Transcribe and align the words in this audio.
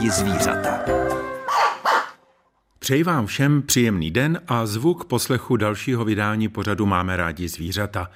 rádi 0.00 0.10
zvířata. 0.10 0.78
Přeji 2.78 3.02
vám 3.02 3.26
všem 3.26 3.62
příjemný 3.62 4.10
den 4.10 4.40
a 4.48 4.66
zvuk 4.66 5.04
poslechu 5.04 5.56
dalšího 5.56 6.04
vydání 6.04 6.48
pořadu 6.48 6.86
Máme 6.86 7.16
rádi 7.16 7.48
zvířata. 7.48 8.10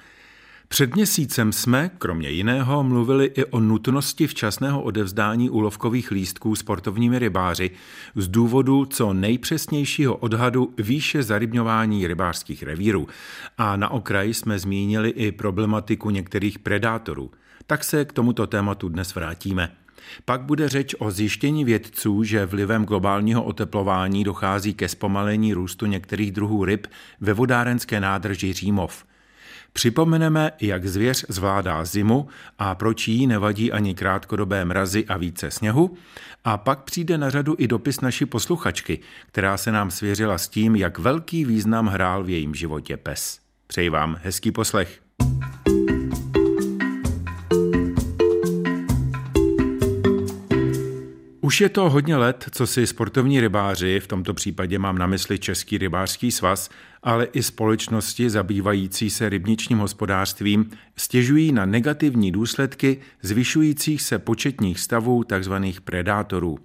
Před 0.67 0.95
měsícem 0.95 1.51
jsme, 1.51 1.91
kromě 1.97 2.29
jiného, 2.29 2.83
mluvili 2.83 3.25
i 3.25 3.45
o 3.45 3.59
nutnosti 3.59 4.27
včasného 4.27 4.81
odevzdání 4.81 5.49
úlovkových 5.49 6.11
lístků 6.11 6.55
sportovními 6.55 7.19
rybáři 7.19 7.71
z 8.15 8.27
důvodu 8.27 8.85
co 8.85 9.13
nejpřesnějšího 9.13 10.15
odhadu 10.15 10.73
výše 10.77 11.23
zarybňování 11.23 12.07
rybářských 12.07 12.63
revírů. 12.63 13.07
A 13.57 13.75
na 13.75 13.89
okraji 13.89 14.33
jsme 14.33 14.59
zmínili 14.59 15.09
i 15.09 15.31
problematiku 15.31 16.09
některých 16.09 16.59
predátorů. 16.59 17.31
Tak 17.67 17.83
se 17.83 18.05
k 18.05 18.13
tomuto 18.13 18.47
tématu 18.47 18.89
dnes 18.89 19.15
vrátíme. 19.15 19.84
Pak 20.25 20.41
bude 20.41 20.69
řeč 20.69 20.95
o 20.99 21.11
zjištění 21.11 21.65
vědců, 21.65 22.23
že 22.23 22.45
vlivem 22.45 22.85
globálního 22.85 23.43
oteplování 23.43 24.23
dochází 24.23 24.73
ke 24.73 24.89
zpomalení 24.89 25.53
růstu 25.53 25.85
některých 25.85 26.31
druhů 26.31 26.65
ryb 26.65 26.87
ve 27.21 27.33
vodárenské 27.33 27.99
nádrži 27.99 28.53
Římov. 28.53 29.05
Připomeneme, 29.73 30.51
jak 30.61 30.85
zvěř 30.85 31.25
zvládá 31.29 31.85
zimu 31.85 32.27
a 32.59 32.75
proč 32.75 33.07
jí 33.07 33.27
nevadí 33.27 33.71
ani 33.71 33.95
krátkodobé 33.95 34.65
mrazy 34.65 35.05
a 35.05 35.17
více 35.17 35.51
sněhu. 35.51 35.97
A 36.43 36.57
pak 36.57 36.83
přijde 36.83 37.17
na 37.17 37.29
řadu 37.29 37.55
i 37.57 37.67
dopis 37.67 38.01
naší 38.01 38.25
posluchačky, 38.25 38.99
která 39.27 39.57
se 39.57 39.71
nám 39.71 39.91
svěřila 39.91 40.37
s 40.37 40.47
tím, 40.47 40.75
jak 40.75 40.99
velký 40.99 41.45
význam 41.45 41.87
hrál 41.87 42.23
v 42.23 42.29
jejím 42.29 42.55
životě 42.55 42.97
pes. 42.97 43.39
Přeji 43.67 43.89
vám 43.89 44.19
hezký 44.23 44.51
poslech. 44.51 45.04
Už 51.45 51.61
je 51.61 51.69
to 51.69 51.89
hodně 51.89 52.15
let, 52.15 52.45
co 52.51 52.67
si 52.67 52.87
sportovní 52.87 53.41
rybáři, 53.41 53.99
v 53.99 54.07
tomto 54.07 54.33
případě 54.33 54.79
mám 54.79 54.97
na 54.97 55.07
mysli 55.07 55.39
Český 55.39 55.77
rybářský 55.77 56.31
svaz, 56.31 56.69
ale 57.03 57.25
i 57.25 57.43
společnosti 57.43 58.29
zabývající 58.29 59.09
se 59.09 59.29
rybničním 59.29 59.77
hospodářstvím, 59.77 60.69
stěžují 60.97 61.51
na 61.51 61.65
negativní 61.65 62.31
důsledky 62.31 62.97
zvyšujících 63.21 64.01
se 64.01 64.19
početních 64.19 64.79
stavů 64.79 65.23
tzv. 65.23 65.53
predátorů. 65.83 66.59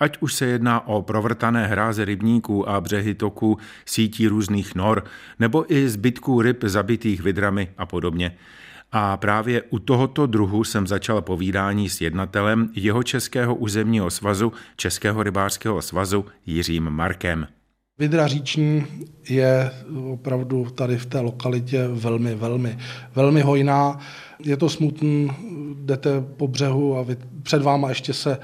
Ať 0.00 0.18
už 0.20 0.34
se 0.34 0.46
jedná 0.46 0.86
o 0.86 1.02
provrtané 1.02 1.66
hráze 1.66 2.04
rybníků 2.04 2.68
a 2.68 2.80
břehy 2.80 3.14
toků, 3.14 3.58
sítí 3.84 4.28
různých 4.28 4.74
nor, 4.74 5.04
nebo 5.38 5.72
i 5.72 5.88
zbytků 5.88 6.42
ryb 6.42 6.64
zabitých 6.64 7.22
vidrami 7.22 7.68
a 7.78 7.86
podobně. 7.86 8.36
A 8.92 9.16
právě 9.16 9.62
u 9.62 9.78
tohoto 9.78 10.26
druhu 10.26 10.64
jsem 10.64 10.86
začal 10.86 11.22
povídání 11.22 11.88
s 11.88 12.00
jednatelem 12.00 12.70
jeho 12.74 13.02
Českého 13.02 13.54
územního 13.54 14.10
svazu, 14.10 14.52
Českého 14.76 15.22
rybářského 15.22 15.82
svazu 15.82 16.24
Jiřím 16.46 16.90
Markem. 16.90 17.46
Vidra 17.98 18.26
říční 18.26 18.86
je 19.28 19.70
opravdu 20.12 20.70
tady 20.70 20.98
v 20.98 21.06
té 21.06 21.20
lokalitě 21.20 21.88
velmi, 21.88 22.34
velmi, 22.34 22.78
velmi 23.14 23.40
hojná. 23.40 23.98
Je 24.44 24.56
to 24.56 24.68
smutný, 24.68 25.30
jdete 25.74 26.20
po 26.20 26.48
břehu 26.48 26.98
a 26.98 27.06
před 27.42 27.62
váma 27.62 27.88
ještě 27.88 28.12
se 28.12 28.38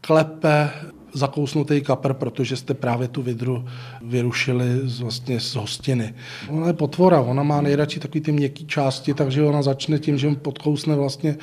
klepe 0.00 0.70
zakousnutý 1.14 1.80
kapr, 1.80 2.12
protože 2.12 2.56
jste 2.56 2.74
právě 2.74 3.08
tu 3.08 3.22
vidru 3.22 3.64
vyrušili 4.02 4.64
z, 4.82 5.00
vlastně 5.00 5.40
z 5.40 5.54
hostiny. 5.54 6.14
Ona 6.48 6.66
je 6.66 6.72
potvora, 6.72 7.20
ona 7.20 7.42
má 7.42 7.60
nejradši 7.60 8.00
takový 8.00 8.20
ty 8.20 8.32
měkké 8.32 8.64
části, 8.64 9.14
takže 9.14 9.42
ona 9.42 9.62
začne 9.62 9.98
tím, 9.98 10.18
že 10.18 10.30
podkousne 10.30 10.94
vlastně 10.94 11.36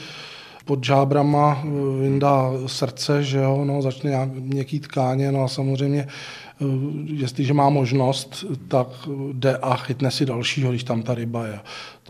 pod 0.65 0.83
žábrama, 0.83 1.63
vyndá 2.01 2.51
srdce, 2.65 3.23
že 3.23 3.37
jo, 3.37 3.65
no, 3.65 3.81
začne 3.81 4.09
nějak 4.09 4.29
měkký 4.33 4.79
tkáně, 4.79 5.31
no 5.31 5.43
a 5.43 5.47
samozřejmě 5.47 6.07
eh, 6.07 6.65
jestliže 7.13 7.53
má 7.53 7.69
možnost, 7.69 8.45
tak 8.67 8.87
jde 9.33 9.57
a 9.57 9.75
chytne 9.75 10.11
si 10.11 10.25
dalšího, 10.25 10.69
když 10.71 10.83
tam 10.83 11.01
ta 11.01 11.15
ryba 11.15 11.47
je. 11.47 11.59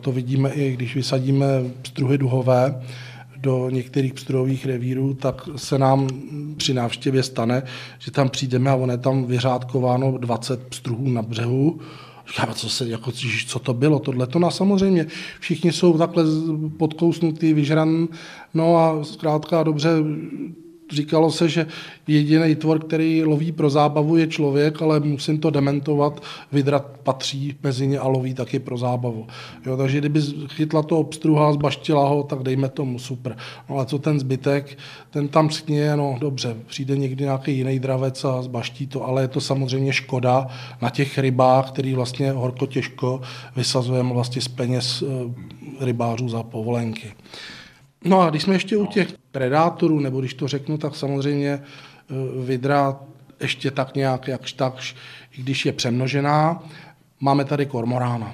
To 0.02 0.12
vidíme 0.12 0.50
i, 0.50 0.74
když 0.74 0.96
vysadíme 0.96 1.46
pstruhy 1.82 2.18
duhové, 2.18 2.82
do 3.42 3.70
některých 3.70 4.14
pstruhových 4.14 4.66
revírů, 4.66 5.14
tak 5.14 5.50
se 5.56 5.78
nám 5.78 6.08
při 6.58 6.74
návštěvě 6.74 7.24
stane, 7.24 7.64
že 8.00 8.12
tam 8.12 8.30
přijdeme 8.30 8.70
a 8.70 8.76
on 8.76 8.92
je 8.92 8.98
tam 8.98 9.26
vyřádkováno 9.26 10.18
20 10.18 10.68
pstruhů 10.68 11.10
na 11.10 11.22
břehu, 11.22 11.80
Říkáme, 12.28 12.54
co, 12.54 12.70
se, 12.70 12.88
jako, 12.88 13.12
co 13.48 13.60
to 13.60 13.74
bylo, 13.74 14.00
tohle 14.00 14.28
to. 14.28 14.40
No 14.40 14.52
samozřejmě, 14.52 15.06
všichni 15.40 15.72
jsou 15.72 15.98
takhle 15.98 16.24
podkousnutý, 16.78 17.54
vyžran, 17.54 18.08
no 18.54 18.78
a 18.78 19.04
zkrátka 19.04 19.64
dobře, 19.64 19.90
říkalo 20.92 21.32
se, 21.32 21.50
že 21.50 21.66
jediný 22.08 22.56
tvor, 22.56 22.80
který 22.80 23.24
loví 23.24 23.52
pro 23.52 23.70
zábavu, 23.70 24.18
je 24.18 24.28
člověk, 24.28 24.82
ale 24.82 25.00
musím 25.00 25.40
to 25.40 25.50
dementovat, 25.50 26.24
vydrat 26.52 26.86
patří 27.04 27.56
mezi 27.64 27.88
ně 27.88 28.00
a 28.00 28.08
loví 28.08 28.34
taky 28.34 28.60
pro 28.60 28.78
zábavu. 28.78 29.28
Jo, 29.66 29.78
takže 29.78 29.98
kdyby 29.98 30.22
chytla 30.48 30.84
to 30.84 31.00
obstruha, 31.00 31.54
zbaštila 31.54 32.08
ho, 32.08 32.24
tak 32.24 32.44
dejme 32.44 32.70
tomu 32.70 33.00
super. 33.00 33.38
No 33.70 33.76
ale 33.76 33.86
co 33.86 34.00
ten 34.00 34.20
zbytek, 34.20 34.78
ten 35.10 35.28
tam 35.28 35.50
skně, 35.50 35.96
no 35.96 36.18
dobře, 36.20 36.56
přijde 36.68 36.98
někdy 36.98 37.24
nějaký 37.24 37.58
jiný 37.58 37.80
dravec 37.80 38.26
a 38.26 38.42
zbaští 38.42 38.88
to, 38.88 39.06
ale 39.08 39.22
je 39.22 39.28
to 39.28 39.42
samozřejmě 39.42 39.94
škoda 39.94 40.48
na 40.82 40.90
těch 40.90 41.18
rybách, 41.18 41.72
který 41.72 41.94
vlastně 41.94 42.32
horko 42.32 42.66
těžko 42.66 43.22
vysazujeme 43.56 44.14
vlastně 44.14 44.42
z 44.42 44.48
peněz 44.48 45.04
eh, 45.04 45.86
rybářů 45.86 46.30
za 46.30 46.44
povolenky. 46.44 47.14
No 48.04 48.22
a 48.22 48.30
když 48.30 48.44
jsme 48.44 48.56
ještě 48.56 48.78
u 48.78 48.86
těch 48.86 49.08
predátorů, 49.32 50.00
nebo 50.00 50.20
když 50.20 50.34
to 50.34 50.48
řeknu, 50.48 50.78
tak 50.78 50.96
samozřejmě 50.96 51.50
eh, 51.52 52.14
vidra 52.46 53.00
ještě 53.40 53.72
tak 53.72 53.96
nějak, 53.96 54.28
jakž 54.28 54.54
takž, 54.54 54.96
i 55.38 55.42
když 55.42 55.66
je 55.66 55.74
přemnožená, 55.74 56.64
máme 57.20 57.46
tady 57.46 57.66
kormorána. 57.66 58.34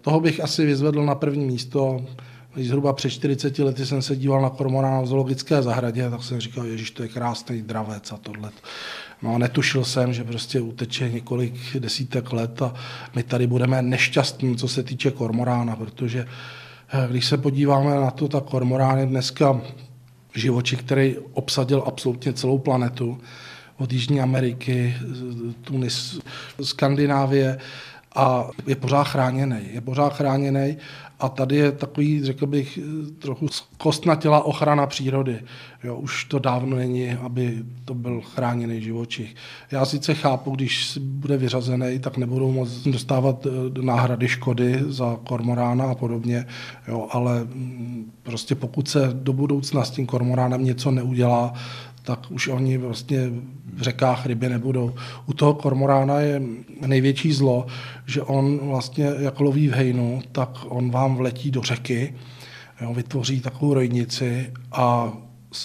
Toho 0.00 0.20
bych 0.20 0.40
asi 0.40 0.66
vyzvedl 0.66 1.04
na 1.04 1.14
první 1.14 1.44
místo. 1.44 2.06
Zhruba 2.56 2.92
před 2.92 3.10
40 3.10 3.58
lety 3.58 3.86
jsem 3.86 4.02
se 4.02 4.16
díval 4.16 4.42
na 4.42 4.50
kormorána 4.50 5.00
v 5.00 5.06
zoologické 5.06 5.62
zahradě, 5.62 6.10
tak 6.10 6.22
jsem 6.22 6.40
říkal, 6.40 6.66
že 6.76 6.92
to 6.92 7.02
je 7.02 7.08
krásný 7.08 7.62
dravec 7.62 8.12
a 8.12 8.16
tohle. 8.16 8.50
No 9.22 9.34
a 9.34 9.38
netušil 9.38 9.84
jsem, 9.84 10.12
že 10.12 10.24
prostě 10.24 10.60
uteče 10.60 11.08
několik 11.08 11.76
desítek 11.78 12.32
let 12.32 12.62
a 12.62 12.74
my 13.14 13.22
tady 13.22 13.46
budeme 13.46 13.82
nešťastní, 13.82 14.56
co 14.56 14.68
se 14.68 14.82
týče 14.82 15.10
kormorána, 15.10 15.76
protože 15.76 16.26
když 17.10 17.26
se 17.26 17.36
podíváme 17.36 17.94
na 17.94 18.10
to, 18.10 18.28
tak 18.28 18.44
kormorán 18.44 18.98
je 18.98 19.06
dneska 19.06 19.60
živočich, 20.34 20.82
který 20.82 21.16
obsadil 21.32 21.84
absolutně 21.86 22.32
celou 22.32 22.58
planetu, 22.58 23.20
od 23.78 23.92
Jižní 23.92 24.20
Ameriky, 24.20 24.96
Tunis, 25.60 26.20
Skandinávie 26.62 27.58
a 28.14 28.48
je 28.66 28.76
pořád 28.76 29.04
chráněný. 29.04 29.60
Je 29.72 29.80
pořád 29.80 30.16
chráněný 30.16 30.76
a 31.20 31.28
tady 31.28 31.56
je 31.56 31.72
takový, 31.72 32.24
řekl 32.24 32.46
bych, 32.46 32.78
trochu 33.18 33.46
kostnatělá 33.76 34.44
ochrana 34.44 34.86
přírody. 34.86 35.40
Jo, 35.84 35.96
už 35.96 36.24
to 36.24 36.38
dávno 36.38 36.76
není, 36.76 37.10
aby 37.12 37.62
to 37.84 37.94
byl 37.94 38.20
chráněný 38.20 38.82
živočich. 38.82 39.34
Já 39.70 39.84
sice 39.84 40.14
chápu, 40.14 40.50
když 40.50 40.98
bude 41.02 41.36
vyřazený, 41.36 41.98
tak 41.98 42.16
nebudou 42.16 42.52
moc 42.52 42.70
dostávat 42.70 43.46
eh, 43.46 43.82
náhrady 43.82 44.28
škody 44.28 44.80
za 44.86 45.16
kormorána 45.24 45.84
a 45.84 45.94
podobně, 45.94 46.46
jo, 46.88 47.08
ale 47.10 47.40
mm, 47.44 48.12
prostě 48.22 48.54
pokud 48.54 48.88
se 48.88 49.10
do 49.12 49.32
budoucna 49.32 49.84
s 49.84 49.90
tím 49.90 50.06
kormoránem 50.06 50.64
něco 50.64 50.90
neudělá, 50.90 51.52
tak 52.02 52.30
už 52.30 52.48
oni 52.48 52.78
vlastně 52.78 53.30
v 53.78 53.82
řekách 53.82 54.26
ryby 54.26 54.48
nebudou. 54.48 54.94
U 55.26 55.32
toho 55.32 55.54
kormorána 55.54 56.20
je 56.20 56.42
největší 56.86 57.32
zlo, 57.32 57.66
že 58.06 58.22
on 58.22 58.58
vlastně 58.58 59.10
jak 59.18 59.40
loví 59.40 59.68
v 59.68 59.72
hejnu, 59.72 60.22
tak 60.32 60.58
on 60.68 60.90
vám 60.90 61.16
vletí 61.16 61.50
do 61.50 61.62
řeky, 61.62 62.14
jo, 62.80 62.94
vytvoří 62.94 63.40
takovou 63.40 63.74
rojnici 63.74 64.52
a 64.72 65.12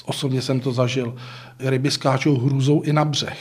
osobně 0.06 0.42
jsem 0.42 0.60
to 0.60 0.72
zažil. 0.72 1.16
Ryby 1.60 1.92
skáčou 1.92 2.38
hrůzou 2.38 2.82
i 2.82 2.94
na 2.94 3.06
břeh, 3.06 3.40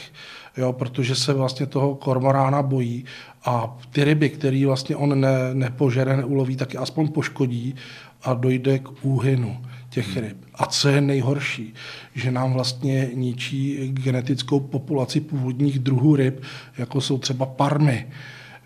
jo, 0.56 0.72
protože 0.72 1.14
se 1.14 1.32
vlastně 1.32 1.66
toho 1.66 1.94
kormorána 1.94 2.62
bojí 2.62 3.04
a 3.44 3.76
ty 3.90 4.04
ryby, 4.04 4.30
které 4.30 4.66
vlastně 4.66 4.96
on 4.96 5.20
ne, 5.20 5.54
nepožere, 5.54 6.16
neuloví, 6.16 6.56
tak 6.56 6.75
je 6.75 6.80
aspoň 6.80 7.08
poškodí 7.08 7.75
a 8.22 8.34
dojde 8.34 8.78
k 8.78 8.88
úhynu 9.02 9.58
těch 9.92 10.16
ryb. 10.16 10.36
A 10.54 10.66
co 10.66 10.88
je 10.88 11.00
nejhorší, 11.00 11.74
že 12.14 12.30
nám 12.30 12.52
vlastně 12.52 13.10
ničí 13.14 13.88
genetickou 13.88 14.60
populaci 14.60 15.20
původních 15.20 15.78
druhů 15.78 16.16
ryb, 16.16 16.42
jako 16.78 17.00
jsou 17.00 17.18
třeba 17.18 17.46
parmy, 17.46 18.08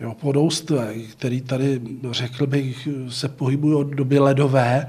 jo, 0.00 0.14
podoustve, 0.20 0.94
který 0.94 1.40
tady, 1.40 1.80
řekl 2.10 2.46
bych, 2.46 2.88
se 3.08 3.28
pohybují 3.28 3.74
od 3.74 3.86
doby 3.86 4.18
ledové, 4.18 4.86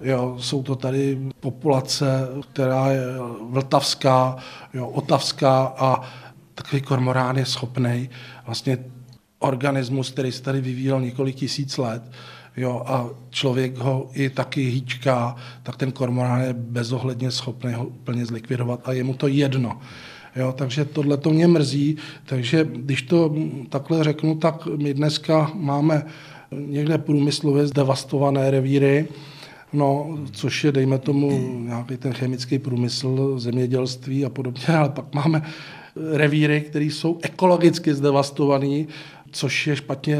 Jo, 0.00 0.36
jsou 0.40 0.62
to 0.62 0.76
tady 0.76 1.18
populace, 1.40 2.28
která 2.52 2.90
je 2.90 3.02
vltavská, 3.50 4.36
jo, 4.74 4.88
otavská 4.88 5.62
a 5.78 6.00
takový 6.54 6.82
kormorán 6.82 7.36
je 7.36 7.46
schopný 7.46 8.10
vlastně 8.46 8.78
organismus, 9.38 10.10
který 10.10 10.32
se 10.32 10.42
tady 10.42 10.60
vyvíjel 10.60 11.00
několik 11.00 11.36
tisíc 11.36 11.78
let, 11.78 12.02
jo, 12.56 12.82
a 12.86 13.08
člověk 13.30 13.76
ho 13.78 14.10
i 14.12 14.30
taky 14.30 14.62
hýčká, 14.62 15.36
tak 15.62 15.76
ten 15.76 15.92
kormorán 15.92 16.40
je 16.40 16.52
bezohledně 16.52 17.30
schopný 17.30 17.72
ho 17.72 17.86
úplně 17.86 18.26
zlikvidovat 18.26 18.80
a 18.84 18.92
je 18.92 19.04
mu 19.04 19.14
to 19.14 19.28
jedno. 19.28 19.80
Jo, 20.36 20.54
takže 20.56 20.84
tohle 20.84 21.16
to 21.16 21.30
mě 21.30 21.46
mrzí. 21.46 21.96
Takže 22.26 22.68
když 22.72 23.02
to 23.02 23.34
takhle 23.68 24.04
řeknu, 24.04 24.34
tak 24.34 24.66
my 24.66 24.94
dneska 24.94 25.50
máme 25.54 26.06
někde 26.50 26.98
průmyslově 26.98 27.66
zdevastované 27.66 28.50
revíry, 28.50 29.08
no, 29.72 30.18
což 30.32 30.64
je, 30.64 30.72
dejme 30.72 30.98
tomu, 30.98 31.58
nějaký 31.58 31.96
ten 31.96 32.12
chemický 32.12 32.58
průmysl, 32.58 33.38
zemědělství 33.38 34.24
a 34.24 34.28
podobně, 34.28 34.66
ale 34.68 34.88
pak 34.88 35.14
máme 35.14 35.42
revíry, 36.12 36.60
které 36.60 36.84
jsou 36.84 37.18
ekologicky 37.22 37.94
zdevastované, 37.94 38.84
což 39.30 39.66
je 39.66 39.76
špatně, 39.76 40.18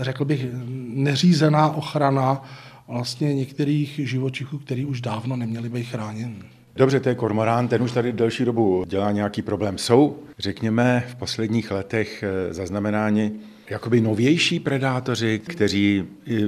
řekl 0.00 0.24
bych, 0.24 0.46
neřízená 0.92 1.68
ochrana 1.68 2.42
vlastně 2.88 3.34
některých 3.34 4.00
živočichů, 4.04 4.58
který 4.58 4.84
už 4.84 5.00
dávno 5.00 5.36
neměli 5.36 5.68
být 5.68 5.84
chráněni. 5.84 6.42
Dobře, 6.76 7.00
to 7.00 7.08
je 7.08 7.14
kormorán, 7.14 7.68
ten 7.68 7.82
už 7.82 7.92
tady 7.92 8.12
delší 8.12 8.44
dobu 8.44 8.84
dělá 8.88 9.12
nějaký 9.12 9.42
problém. 9.42 9.78
Jsou, 9.78 10.16
řekněme, 10.38 11.04
v 11.08 11.14
posledních 11.14 11.70
letech 11.70 12.22
eh, 12.22 12.54
zaznamenáni 12.54 13.32
jakoby 13.70 14.00
novější 14.00 14.60
predátoři, 14.60 15.38
kteří 15.38 16.04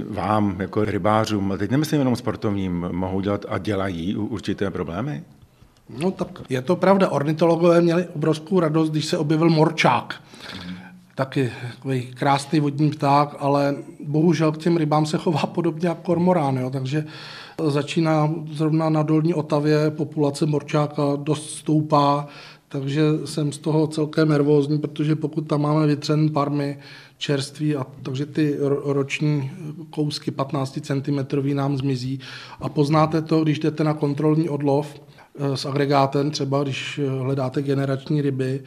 vám 0.08 0.56
jako 0.60 0.84
rybářům, 0.84 1.54
teď 1.58 1.70
nemyslím 1.70 1.98
jenom 1.98 2.16
sportovním, 2.16 2.88
mohou 2.92 3.20
dělat 3.20 3.46
a 3.48 3.58
dělají 3.58 4.16
určité 4.16 4.70
problémy? 4.70 5.22
No 5.98 6.10
tak 6.10 6.28
je 6.48 6.62
to 6.62 6.76
pravda. 6.76 7.08
Ornitologové 7.08 7.80
měli 7.80 8.06
obrovskou 8.16 8.60
radost, 8.60 8.90
když 8.90 9.04
se 9.04 9.18
objevil 9.18 9.50
morčák. 9.50 10.22
Mm. 10.54 10.83
Taky 11.14 11.52
takový 11.70 12.02
krásný 12.02 12.60
vodní 12.60 12.90
pták, 12.90 13.36
ale 13.38 13.74
bohužel 14.06 14.52
k 14.52 14.58
těm 14.58 14.76
rybám 14.76 15.06
se 15.06 15.18
chová 15.18 15.46
podobně 15.46 15.88
jako 15.88 16.02
kormorán, 16.02 16.56
jo, 16.56 16.70
takže 16.70 17.04
začíná 17.68 18.34
zrovna 18.52 18.88
na 18.88 19.02
dolní 19.02 19.34
Otavě 19.34 19.90
populace 19.90 20.46
morčáka 20.46 21.02
dost 21.16 21.50
stoupá, 21.50 22.26
takže 22.68 23.02
jsem 23.24 23.52
z 23.52 23.58
toho 23.58 23.86
celkem 23.86 24.28
nervózní, 24.28 24.78
protože 24.78 25.16
pokud 25.16 25.40
tam 25.40 25.62
máme 25.62 25.86
vytřen 25.86 26.30
parmy, 26.30 26.78
čerství, 27.18 27.76
a, 27.76 27.86
takže 28.02 28.26
ty 28.26 28.56
roční 28.84 29.50
kousky 29.90 30.30
15 30.30 30.78
cm 30.80 31.18
nám 31.54 31.76
zmizí. 31.76 32.20
A 32.60 32.68
poznáte 32.68 33.22
to, 33.22 33.42
když 33.42 33.58
jdete 33.58 33.84
na 33.84 33.94
kontrolní 33.94 34.48
odlov 34.48 34.94
eh, 35.38 35.56
s 35.56 35.66
agregátem, 35.66 36.30
třeba 36.30 36.62
když 36.62 36.98
eh, 36.98 37.08
hledáte 37.08 37.62
generační 37.62 38.22
ryby, 38.22 38.62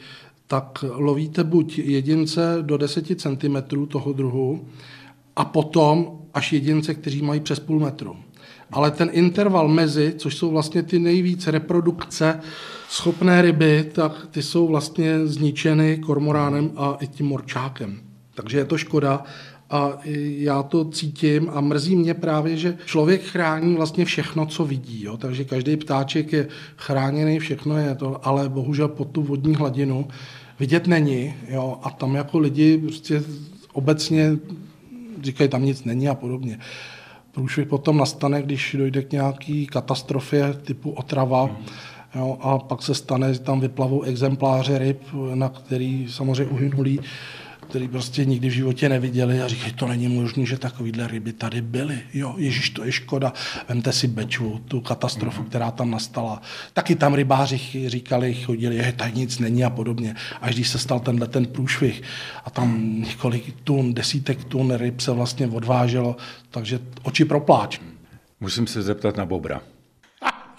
tak 0.48 0.84
lovíte 0.92 1.44
buď 1.44 1.78
jedince 1.78 2.58
do 2.60 2.76
10 2.76 3.20
cm 3.20 3.86
toho 3.88 4.12
druhu, 4.12 4.66
a 5.38 5.44
potom 5.44 6.18
až 6.34 6.52
jedince, 6.52 6.94
kteří 6.94 7.22
mají 7.22 7.40
přes 7.40 7.60
půl 7.60 7.80
metru. 7.80 8.16
Ale 8.72 8.90
ten 8.90 9.08
interval 9.12 9.68
mezi, 9.68 10.14
což 10.16 10.36
jsou 10.36 10.50
vlastně 10.50 10.82
ty 10.82 10.98
nejvíc 10.98 11.46
reprodukce 11.46 12.40
schopné 12.88 13.42
ryby, 13.42 13.90
tak 13.92 14.26
ty 14.30 14.42
jsou 14.42 14.66
vlastně 14.66 15.26
zničeny 15.26 15.98
kormoránem 15.98 16.70
a 16.76 16.96
i 17.00 17.06
tím 17.06 17.26
morčákem. 17.26 18.00
Takže 18.34 18.58
je 18.58 18.64
to 18.64 18.78
škoda 18.78 19.24
a 19.70 19.98
já 20.38 20.62
to 20.62 20.84
cítím 20.84 21.50
a 21.52 21.60
mrzí 21.60 21.96
mě 21.96 22.14
právě, 22.14 22.56
že 22.56 22.78
člověk 22.86 23.22
chrání 23.22 23.76
vlastně 23.76 24.04
všechno, 24.04 24.46
co 24.46 24.64
vidí. 24.64 25.04
Jo? 25.04 25.16
Takže 25.16 25.44
každý 25.44 25.76
ptáček 25.76 26.32
je 26.32 26.48
chráněný, 26.76 27.38
všechno 27.38 27.78
je 27.78 27.94
to, 27.94 28.26
ale 28.26 28.48
bohužel 28.48 28.88
pod 28.88 29.08
tu 29.08 29.22
vodní 29.22 29.54
hladinu 29.54 30.08
vidět 30.60 30.86
není. 30.86 31.34
Jo? 31.48 31.78
A 31.82 31.90
tam 31.90 32.14
jako 32.14 32.38
lidi 32.38 32.78
prostě 32.78 33.22
obecně 33.72 34.38
říkají, 35.22 35.50
tam 35.50 35.64
nic 35.64 35.84
není 35.84 36.08
a 36.08 36.14
podobně. 36.14 36.58
Průšvih 37.32 37.66
potom 37.66 37.96
nastane, 37.96 38.42
když 38.42 38.76
dojde 38.78 39.02
k 39.02 39.12
nějaký 39.12 39.66
katastrofě 39.66 40.54
typu 40.62 40.90
otrava, 40.90 41.50
jo, 42.14 42.38
a 42.40 42.58
pak 42.58 42.82
se 42.82 42.94
stane, 42.94 43.34
že 43.34 43.40
tam 43.40 43.60
vyplavou 43.60 44.02
exempláře 44.02 44.78
ryb, 44.78 45.02
na 45.34 45.48
který 45.48 46.06
samozřejmě 46.10 46.52
uhynulí 46.52 47.00
který 47.68 47.88
prostě 47.88 48.24
nikdy 48.24 48.48
v 48.48 48.52
životě 48.52 48.88
neviděli 48.88 49.42
a 49.42 49.48
říkají, 49.48 49.72
to 49.72 49.88
není 49.88 50.08
možné, 50.08 50.46
že 50.46 50.58
takovýhle 50.58 51.08
ryby 51.08 51.32
tady 51.32 51.60
byly. 51.60 51.98
Jo, 52.14 52.34
ježiš, 52.36 52.70
to 52.70 52.84
je 52.84 52.92
škoda. 52.92 53.32
Vemte 53.68 53.92
si 53.92 54.08
Bečvu, 54.08 54.60
tu 54.68 54.80
katastrofu, 54.80 55.42
která 55.42 55.70
tam 55.70 55.90
nastala. 55.90 56.42
Taky 56.72 56.94
tam 56.94 57.14
rybáři 57.14 57.60
říkali, 57.86 58.34
chodili, 58.34 58.84
že 58.84 58.92
tady 58.92 59.12
nic 59.12 59.38
není 59.38 59.64
a 59.64 59.70
podobně. 59.70 60.14
Až 60.40 60.54
když 60.54 60.68
se 60.68 60.78
stal 60.78 61.00
tenhle 61.00 61.26
ten 61.26 61.46
průšvih 61.46 62.02
a 62.44 62.50
tam 62.50 63.00
několik 63.00 63.54
tun, 63.64 63.94
desítek 63.94 64.44
tun 64.44 64.74
ryb 64.74 65.00
se 65.00 65.12
vlastně 65.12 65.46
odváželo, 65.46 66.16
takže 66.50 66.80
oči 67.02 67.24
propláč. 67.24 67.80
Musím 68.40 68.66
se 68.66 68.82
zeptat 68.82 69.16
na 69.16 69.26
bobra. 69.26 69.60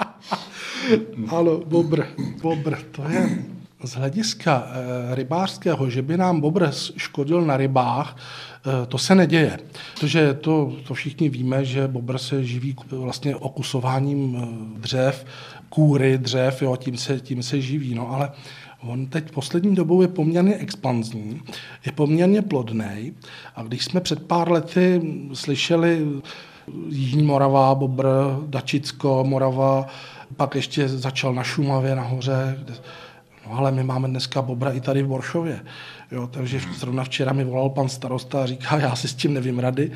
ano, 1.30 1.58
bobr, 1.58 2.04
bobr, 2.42 2.76
to 2.92 3.10
je 3.10 3.59
z 3.84 3.92
hlediska 3.92 4.68
eh, 4.68 5.16
rybářského, 5.16 5.90
že 5.90 6.02
by 6.02 6.18
nám 6.18 6.42
bobr 6.42 6.70
škodil 6.98 7.42
na 7.42 7.58
rybách, 7.58 8.18
eh, 8.18 8.86
to 8.86 8.98
se 8.98 9.16
neděje. 9.16 9.60
Protože 9.94 10.34
to, 10.34 10.74
to 10.88 10.94
všichni 10.94 11.30
víme, 11.30 11.66
že 11.66 11.88
bobr 11.88 12.18
se 12.18 12.44
živí 12.44 12.76
vlastně 12.92 13.36
okusováním 13.36 14.38
eh, 14.38 14.80
dřev, 14.80 15.26
kůry 15.70 16.18
dřev, 16.18 16.62
jo, 16.62 16.76
tím, 16.76 16.98
se, 16.98 17.20
tím 17.20 17.44
se 17.44 17.62
živí. 17.62 17.96
No, 17.96 18.12
ale 18.12 18.32
On 18.82 19.08
teď 19.08 19.32
poslední 19.32 19.76
dobou 19.76 20.02
je 20.02 20.08
poměrně 20.08 20.56
expanzní, 20.56 21.42
je 21.86 21.92
poměrně 21.92 22.42
plodný. 22.42 23.14
A 23.56 23.64
když 23.64 23.86
jsme 23.86 24.02
před 24.02 24.28
pár 24.28 24.52
lety 24.52 25.02
slyšeli 25.34 26.08
Jižní 26.90 27.24
Morava, 27.24 27.76
Bobr, 27.76 28.06
Dačicko, 28.48 29.24
Morava, 29.28 29.88
pak 30.38 30.56
ještě 30.56 30.88
začal 30.88 31.34
na 31.34 31.44
Šumavě 31.44 31.96
nahoře, 31.96 32.58
kde 32.64 32.74
No 33.50 33.58
ale 33.58 33.72
my 33.72 33.84
máme 33.84 34.08
dneska 34.08 34.42
bobra 34.42 34.72
i 34.72 34.82
tady 34.82 35.04
v 35.04 35.08
Boršově. 35.08 35.62
Jo, 36.12 36.28
takže 36.28 36.62
zrovna 36.78 37.04
včera 37.04 37.34
mi 37.34 37.44
volal 37.44 37.70
pan 37.70 37.90
starosta 37.90 38.44
a 38.44 38.46
říká, 38.46 38.78
já 38.78 38.96
si 38.96 39.08
s 39.08 39.14
tím 39.14 39.34
nevím 39.34 39.60
rady. 39.60 39.92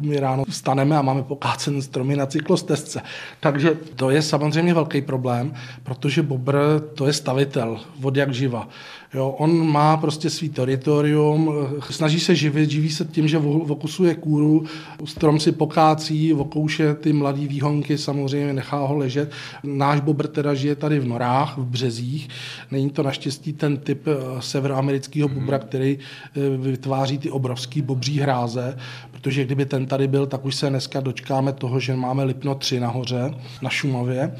My 0.00 0.20
ráno 0.20 0.44
vstaneme 0.48 0.96
a 0.96 1.02
máme 1.02 1.22
pokácen 1.22 1.82
stromy 1.82 2.16
na 2.16 2.26
cyklostezce. 2.26 3.02
Takže 3.40 3.70
to 3.96 4.10
je 4.10 4.22
samozřejmě 4.22 4.74
velký 4.74 5.02
problém, 5.02 5.54
protože 5.82 6.22
bobr 6.22 6.56
to 6.94 7.06
je 7.06 7.12
stavitel, 7.12 7.80
od 8.02 8.16
jak 8.16 8.34
živa. 8.34 8.68
Jo, 9.14 9.28
on 9.28 9.66
má 9.68 9.96
prostě 9.96 10.30
svý 10.30 10.48
teritorium, 10.48 11.54
snaží 11.90 12.20
se 12.20 12.34
živit, 12.34 12.70
živí 12.70 12.90
se 12.90 13.04
tím, 13.04 13.28
že 13.28 13.38
vokusuje 13.38 14.14
kůru, 14.14 14.64
strom 15.04 15.40
si 15.40 15.52
pokácí, 15.52 16.34
okouše 16.34 16.94
ty 16.94 17.12
mladé 17.12 17.46
výhonky, 17.46 17.98
samozřejmě 17.98 18.52
nechá 18.52 18.76
ho 18.76 18.96
ležet. 18.96 19.32
Náš 19.62 20.00
bobr 20.00 20.26
teda 20.26 20.54
žije 20.54 20.74
tady 20.74 20.98
v 21.00 21.06
norách, 21.06 21.58
v 21.58 21.64
březích. 21.64 22.28
Není 22.70 22.90
to 22.90 23.02
naštěstí 23.02 23.52
ten 23.52 23.76
typ 23.76 24.06
eh, 24.08 24.42
severoamerického 24.42 25.28
mhm. 25.28 25.49
Bobra, 25.50 25.58
který 25.58 25.98
eh, 25.98 26.56
vytváří 26.56 27.18
ty 27.18 27.30
obrovský 27.30 27.82
bobří 27.82 28.20
hráze, 28.20 28.76
protože 29.10 29.44
kdyby 29.44 29.66
ten 29.66 29.86
tady 29.86 30.08
byl, 30.08 30.26
tak 30.26 30.44
už 30.44 30.54
se 30.54 30.70
dneska 30.70 31.00
dočkáme 31.00 31.52
toho, 31.52 31.80
že 31.80 31.96
máme 31.96 32.24
Lipno 32.24 32.54
3 32.54 32.80
nahoře 32.80 33.34
na 33.62 33.70
Šumavě 33.70 34.32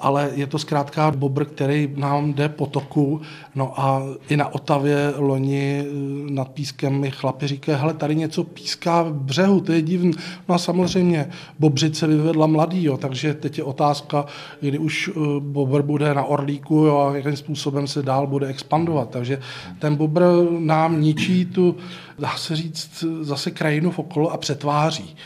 ale 0.00 0.30
je 0.34 0.46
to 0.46 0.58
zkrátka 0.58 1.10
bobr, 1.10 1.44
který 1.44 1.88
nám 1.96 2.32
jde 2.32 2.48
po 2.48 2.66
toku. 2.66 3.20
No 3.54 3.80
a 3.80 4.02
i 4.28 4.36
na 4.36 4.54
Otavě 4.54 5.12
loni 5.16 5.80
eh, 5.80 6.32
nad 6.32 6.48
pískem 6.48 7.00
mi 7.00 7.10
chlapi 7.10 7.46
říkají, 7.46 7.78
hele, 7.78 7.94
tady 7.94 8.14
něco 8.14 8.44
píská 8.44 9.02
v 9.02 9.12
břehu, 9.12 9.60
to 9.60 9.72
je 9.72 9.82
divný. 9.82 10.12
No 10.48 10.54
a 10.54 10.58
samozřejmě 10.58 11.30
bobřice 11.58 12.06
vyvedla 12.06 12.46
mladý, 12.46 12.84
jo, 12.84 12.96
takže 12.96 13.34
teď 13.34 13.58
je 13.58 13.64
otázka, 13.64 14.26
kdy 14.60 14.78
už 14.78 15.08
eh, 15.08 15.20
bobr 15.38 15.82
bude 15.82 16.14
na 16.14 16.24
Orlíku 16.24 16.74
jo, 16.74 16.98
a 16.98 17.16
jakým 17.16 17.36
způsobem 17.36 17.86
se 17.86 18.02
dál 18.02 18.26
bude 18.26 18.46
expandovat. 18.46 19.10
Takže 19.10 19.40
ten 19.78 19.96
bobr 19.96 20.22
nám 20.58 21.00
ničí 21.00 21.44
tu, 21.44 21.76
dá 22.18 22.36
se 22.36 22.56
říct, 22.56 23.04
zase 23.20 23.50
krajinu 23.50 23.90
v 23.90 23.98
okolo 23.98 24.32
a 24.32 24.36
přetváří. 24.36 25.16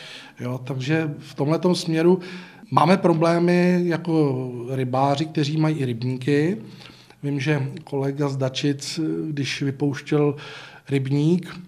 Jo, 0.41 0.61
takže 0.65 1.15
v 1.19 1.35
tomhle 1.35 1.61
směru 1.73 2.21
Máme 2.71 2.97
problémy 2.97 3.81
jako 3.85 4.51
rybáři, 4.71 5.27
kteří 5.27 5.57
mají 5.57 5.79
i 5.79 5.85
rybníky. 5.85 6.59
Vím, 7.23 7.41
že 7.41 7.69
kolega 7.85 8.29
z 8.29 8.37
Dačic, 8.37 9.01
když 9.29 9.63
vypouštěl 9.63 10.37
rybník, 10.91 11.61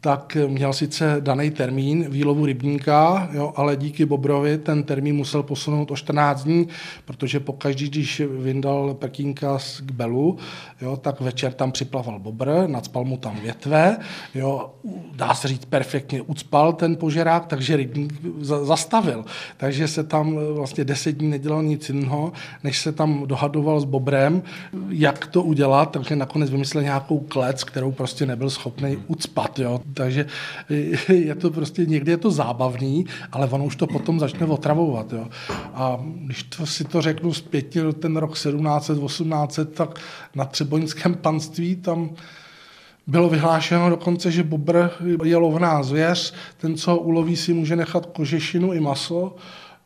tak 0.00 0.36
měl 0.46 0.72
sice 0.72 1.16
daný 1.20 1.50
termín 1.50 2.10
výlovu 2.10 2.46
rybníka, 2.46 3.28
jo, 3.32 3.52
ale 3.56 3.76
díky 3.76 4.06
Bobrovi 4.06 4.58
ten 4.58 4.82
termín 4.82 5.16
musel 5.16 5.42
posunout 5.42 5.90
o 5.90 5.96
14 5.96 6.44
dní, 6.44 6.68
protože 7.04 7.40
pokaždý, 7.40 7.88
když 7.88 8.22
vyndal 8.38 8.94
pekínka 8.94 9.58
z 9.58 9.80
Belu, 9.80 10.36
jo, 10.80 10.96
tak 10.96 11.20
večer 11.20 11.52
tam 11.52 11.72
připlaval 11.72 12.18
Bobr, 12.18 12.48
nadspal 12.66 13.04
mu 13.04 13.16
tam 13.16 13.36
větve, 13.42 13.96
jo, 14.34 14.74
dá 15.14 15.34
se 15.34 15.48
říct 15.48 15.64
perfektně 15.64 16.22
ucpal 16.22 16.72
ten 16.72 16.96
požerák, 16.96 17.46
takže 17.46 17.76
rybník 17.76 18.12
zastavil. 18.40 19.24
Takže 19.56 19.88
se 19.88 20.04
tam 20.04 20.36
vlastně 20.54 20.84
10 20.84 21.12
dní 21.12 21.28
nedělal 21.28 21.62
nic 21.62 21.88
jiného, 21.88 22.32
než 22.64 22.78
se 22.78 22.92
tam 22.92 23.26
dohadoval 23.26 23.80
s 23.80 23.84
Bobrem, 23.84 24.42
jak 24.88 25.26
to 25.26 25.42
udělat, 25.42 25.90
takže 25.90 26.16
nakonec 26.16 26.50
vymyslel 26.50 26.84
nějakou 26.84 27.18
klec, 27.20 27.64
kterou 27.64 27.92
prostě 27.92 28.26
nebyl 28.26 28.50
schopný 28.50 28.96
ucpat. 29.06 29.58
Jo 29.58 29.73
Jo? 29.74 29.80
Takže 29.94 30.26
je 31.08 31.34
to 31.34 31.50
prostě, 31.50 31.86
někdy 31.86 32.10
je 32.10 32.16
to 32.16 32.30
zábavný, 32.30 33.06
ale 33.32 33.46
ono 33.46 33.64
už 33.64 33.76
to 33.76 33.86
potom 33.86 34.20
začne 34.20 34.46
otravovat. 34.46 35.12
Jo? 35.12 35.28
A 35.74 36.00
když 36.16 36.42
to, 36.42 36.66
si 36.66 36.84
to 36.84 37.02
řeknu 37.02 37.32
zpětně 37.32 37.92
ten 37.92 38.16
rok 38.16 38.32
1700, 38.32 38.98
1800, 38.98 39.74
tak 39.74 40.00
na 40.34 40.44
Třeboňském 40.44 41.14
panství 41.14 41.76
tam 41.76 42.10
bylo 43.06 43.28
vyhlášeno 43.28 43.90
dokonce, 43.90 44.30
že 44.30 44.42
bobr 44.42 44.90
je 45.24 45.36
lovná 45.36 45.82
zvěř, 45.82 46.34
ten, 46.56 46.76
co 46.76 46.90
ho 46.90 46.98
uloví, 46.98 47.36
si 47.36 47.52
může 47.52 47.76
nechat 47.76 48.06
kožešinu 48.06 48.72
i 48.72 48.80
maso. 48.80 49.36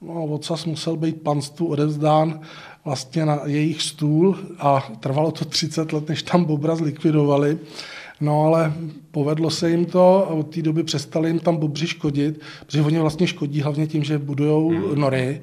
No 0.00 0.40
a 0.42 0.56
musel 0.66 0.96
být 0.96 1.22
panstvu 1.22 1.66
odevzdán 1.66 2.40
vlastně 2.84 3.26
na 3.26 3.40
jejich 3.44 3.82
stůl 3.82 4.38
a 4.58 4.92
trvalo 5.00 5.30
to 5.30 5.44
30 5.44 5.92
let, 5.92 6.08
než 6.08 6.22
tam 6.22 6.44
bobra 6.44 6.76
zlikvidovali. 6.76 7.58
No 8.20 8.44
ale 8.44 8.72
povedlo 9.10 9.50
se 9.50 9.70
jim 9.70 9.84
to 9.84 10.26
a 10.30 10.30
od 10.30 10.54
té 10.54 10.62
doby 10.62 10.82
přestali 10.82 11.30
jim 11.30 11.38
tam 11.38 11.56
bobři 11.56 11.86
škodit, 11.86 12.40
protože 12.66 12.82
oni 12.82 12.98
vlastně 12.98 13.26
škodí 13.26 13.60
hlavně 13.60 13.86
tím, 13.86 14.04
že 14.04 14.18
budují 14.18 14.76
hmm. 14.76 15.00
nory 15.00 15.40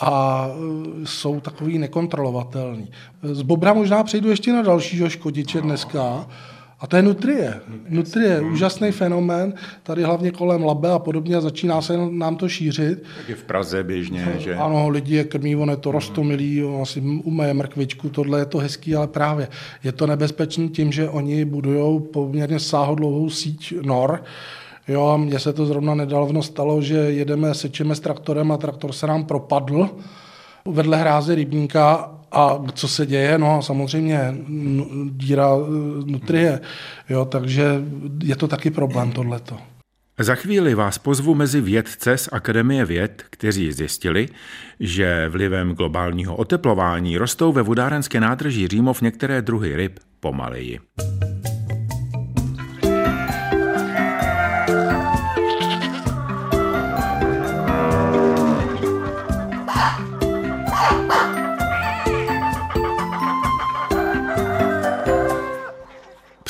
a 0.00 0.46
e, 0.48 1.06
jsou 1.06 1.40
takový 1.40 1.78
nekontrolovatelný. 1.78 2.90
Z 3.22 3.42
bobra 3.42 3.72
možná 3.72 4.04
přejdu 4.04 4.30
ještě 4.30 4.52
na 4.52 4.62
dalšího 4.62 5.08
škodiče 5.08 5.60
dneska, 5.60 6.26
a 6.80 6.86
to 6.86 6.96
je 6.96 7.02
nutrie. 7.02 7.60
Nutrie 7.88 8.28
je 8.28 8.40
úžasný 8.40 8.92
fenomén, 8.92 9.54
tady 9.82 10.02
hlavně 10.02 10.30
kolem 10.30 10.64
Labe 10.64 10.90
a 10.90 10.98
podobně, 10.98 11.40
začíná 11.40 11.82
se 11.82 11.96
nám 12.10 12.36
to 12.36 12.48
šířit. 12.48 13.02
Tak 13.16 13.28
je 13.28 13.34
v 13.34 13.44
Praze 13.44 13.84
běžně, 13.84 14.34
že? 14.38 14.54
Ano, 14.54 14.88
lidi 14.88 15.14
je 15.14 15.24
krmí, 15.24 15.56
on 15.56 15.70
je 15.70 15.76
to 15.76 15.92
rostomilý, 15.92 16.64
on 16.64 16.82
asi 16.82 17.00
umeje 17.00 17.54
mrkvičku, 17.54 18.08
tohle 18.08 18.38
je 18.38 18.46
to 18.46 18.58
hezký, 18.58 18.96
ale 18.96 19.06
právě 19.06 19.48
je 19.84 19.92
to 19.92 20.06
nebezpečný 20.06 20.68
tím, 20.68 20.92
že 20.92 21.08
oni 21.08 21.44
budují 21.44 22.00
poměrně 22.00 22.60
sáhodlouhou 22.60 23.30
síť 23.30 23.74
nor, 23.82 24.22
Jo, 24.88 25.18
mně 25.18 25.38
se 25.38 25.52
to 25.52 25.66
zrovna 25.66 25.94
nedávno 25.94 26.42
stalo, 26.42 26.82
že 26.82 26.96
jedeme, 26.96 27.54
sečeme 27.54 27.94
s 27.94 28.00
traktorem 28.00 28.52
a 28.52 28.56
traktor 28.56 28.92
se 28.92 29.06
nám 29.06 29.24
propadl 29.24 29.90
vedle 30.64 30.96
hráze 30.96 31.34
rybníka 31.34 32.10
a 32.32 32.58
co 32.74 32.88
se 32.88 33.06
děje? 33.06 33.38
No 33.38 33.62
samozřejmě 33.62 34.34
díra 35.10 35.48
nutrie, 36.04 36.60
jo, 37.08 37.24
takže 37.24 37.64
je 38.24 38.36
to 38.36 38.48
taky 38.48 38.70
problém 38.70 39.12
tohleto. 39.12 39.56
Za 40.18 40.34
chvíli 40.34 40.74
vás 40.74 40.98
pozvu 40.98 41.34
mezi 41.34 41.60
vědce 41.60 42.16
z 42.16 42.28
Akademie 42.32 42.84
věd, 42.84 43.22
kteří 43.30 43.72
zjistili, 43.72 44.28
že 44.80 45.28
vlivem 45.28 45.74
globálního 45.74 46.36
oteplování 46.36 47.18
rostou 47.18 47.52
ve 47.52 47.62
vodárenské 47.62 48.20
nádrži 48.20 48.68
Římov 48.68 49.02
některé 49.02 49.42
druhy 49.42 49.76
ryb 49.76 49.98
pomaleji. 50.20 50.78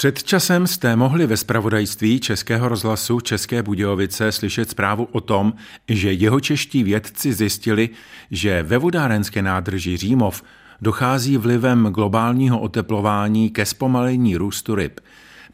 Před 0.00 0.22
časem 0.22 0.66
jste 0.66 0.96
mohli 0.96 1.26
ve 1.26 1.36
spravodajství 1.36 2.20
Českého 2.20 2.68
rozhlasu 2.68 3.20
České 3.20 3.62
Budějovice 3.62 4.32
slyšet 4.32 4.70
zprávu 4.70 5.08
o 5.12 5.20
tom, 5.20 5.52
že 5.88 6.12
jeho 6.12 6.40
čeští 6.40 6.84
vědci 6.84 7.32
zjistili, 7.32 7.88
že 8.30 8.62
ve 8.62 8.78
vodárenské 8.78 9.42
nádrži 9.42 9.96
Římov 9.96 10.42
dochází 10.80 11.36
vlivem 11.36 11.86
globálního 11.86 12.60
oteplování 12.60 13.50
ke 13.50 13.66
zpomalení 13.66 14.36
růstu 14.36 14.74
ryb. 14.74 15.00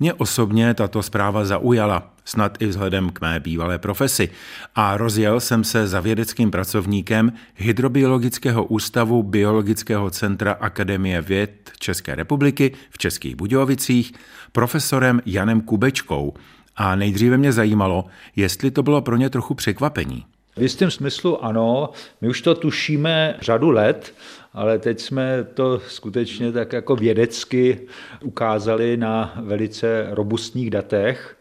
Mě 0.00 0.14
osobně 0.14 0.74
tato 0.74 1.02
zpráva 1.02 1.44
zaujala, 1.44 2.12
snad 2.24 2.62
i 2.62 2.66
vzhledem 2.66 3.10
k 3.10 3.20
mé 3.20 3.40
bývalé 3.40 3.78
profesi, 3.78 4.30
a 4.74 4.96
rozjel 4.96 5.40
jsem 5.40 5.64
se 5.64 5.86
za 5.86 6.00
vědeckým 6.00 6.50
pracovníkem 6.50 7.32
Hydrobiologického 7.54 8.64
ústavu 8.64 9.22
Biologického 9.22 10.10
centra 10.10 10.52
Akademie 10.52 11.22
věd 11.22 11.70
České 11.78 12.14
republiky 12.14 12.72
v 12.90 12.98
Českých 12.98 13.36
Budějovicích, 13.36 14.12
profesorem 14.52 15.20
Janem 15.26 15.60
Kubečkou. 15.60 16.34
A 16.76 16.96
nejdříve 16.96 17.36
mě 17.36 17.52
zajímalo, 17.52 18.04
jestli 18.36 18.70
to 18.70 18.82
bylo 18.82 19.02
pro 19.02 19.16
ně 19.16 19.30
trochu 19.30 19.54
překvapení. 19.54 20.24
V 20.56 20.62
jistém 20.62 20.90
smyslu 20.90 21.44
ano, 21.44 21.90
my 22.20 22.28
už 22.28 22.42
to 22.42 22.54
tušíme 22.54 23.36
řadu 23.40 23.70
let, 23.70 24.14
ale 24.56 24.78
teď 24.78 25.00
jsme 25.00 25.46
to 25.54 25.80
skutečně 25.88 26.52
tak 26.52 26.72
jako 26.72 26.96
vědecky 26.96 27.80
ukázali 28.24 28.96
na 28.96 29.34
velice 29.42 30.06
robustních 30.10 30.70
datech. 30.70 31.36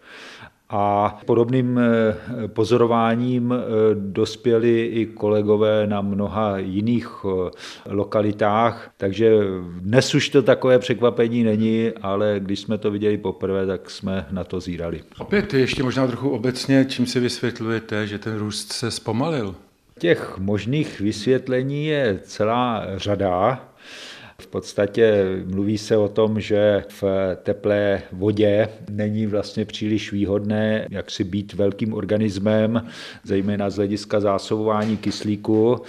A 0.70 1.18
podobným 1.26 1.80
eh, 1.80 2.48
pozorováním 2.48 3.54
eh, 3.54 3.58
dospěli 3.96 4.86
i 4.86 5.06
kolegové 5.06 5.88
na 5.88 6.02
mnoha 6.02 6.58
jiných 6.58 7.10
eh, 7.26 7.50
lokalitách, 7.90 8.92
takže 8.98 9.32
dnes 9.80 10.16
už 10.16 10.30
to 10.30 10.44
takové 10.44 10.80
překvapení 10.80 11.44
není, 11.44 11.92
ale 12.02 12.36
když 12.40 12.60
jsme 12.60 12.78
to 12.78 12.92
viděli 12.92 13.18
poprvé, 13.18 13.66
tak 13.66 13.90
jsme 13.90 14.26
na 14.32 14.44
to 14.44 14.60
zírali. 14.60 15.02
Opět 15.20 15.54
ještě 15.54 15.84
možná 15.84 16.08
trochu 16.08 16.30
obecně, 16.30 16.86
čím 16.90 17.06
si 17.06 17.20
vysvětlujete, 17.20 18.08
že 18.08 18.20
ten 18.20 18.38
růst 18.38 18.72
se 18.72 18.92
zpomalil? 18.92 19.56
Těch 20.00 20.38
možných 20.38 21.00
vysvětlení 21.00 21.86
je 21.86 22.20
celá 22.24 22.86
řada. 22.98 23.70
V 24.42 24.48
podstatě 24.48 25.26
mluví 25.46 25.78
se 25.78 25.98
o 25.98 26.08
tom, 26.08 26.40
že 26.40 26.84
v 27.02 27.04
teplé 27.44 28.02
vodě 28.12 28.70
není 28.90 29.26
vlastně 29.26 29.66
příliš 29.66 30.12
výhodné 30.12 30.88
jak 30.92 31.12
si 31.12 31.24
být 31.24 31.54
velkým 31.54 31.94
organismem, 31.94 32.88
zejména 33.24 33.70
z 33.70 33.76
hlediska 33.76 34.20
zásobování 34.20 34.98
kyslíku, 34.98 35.82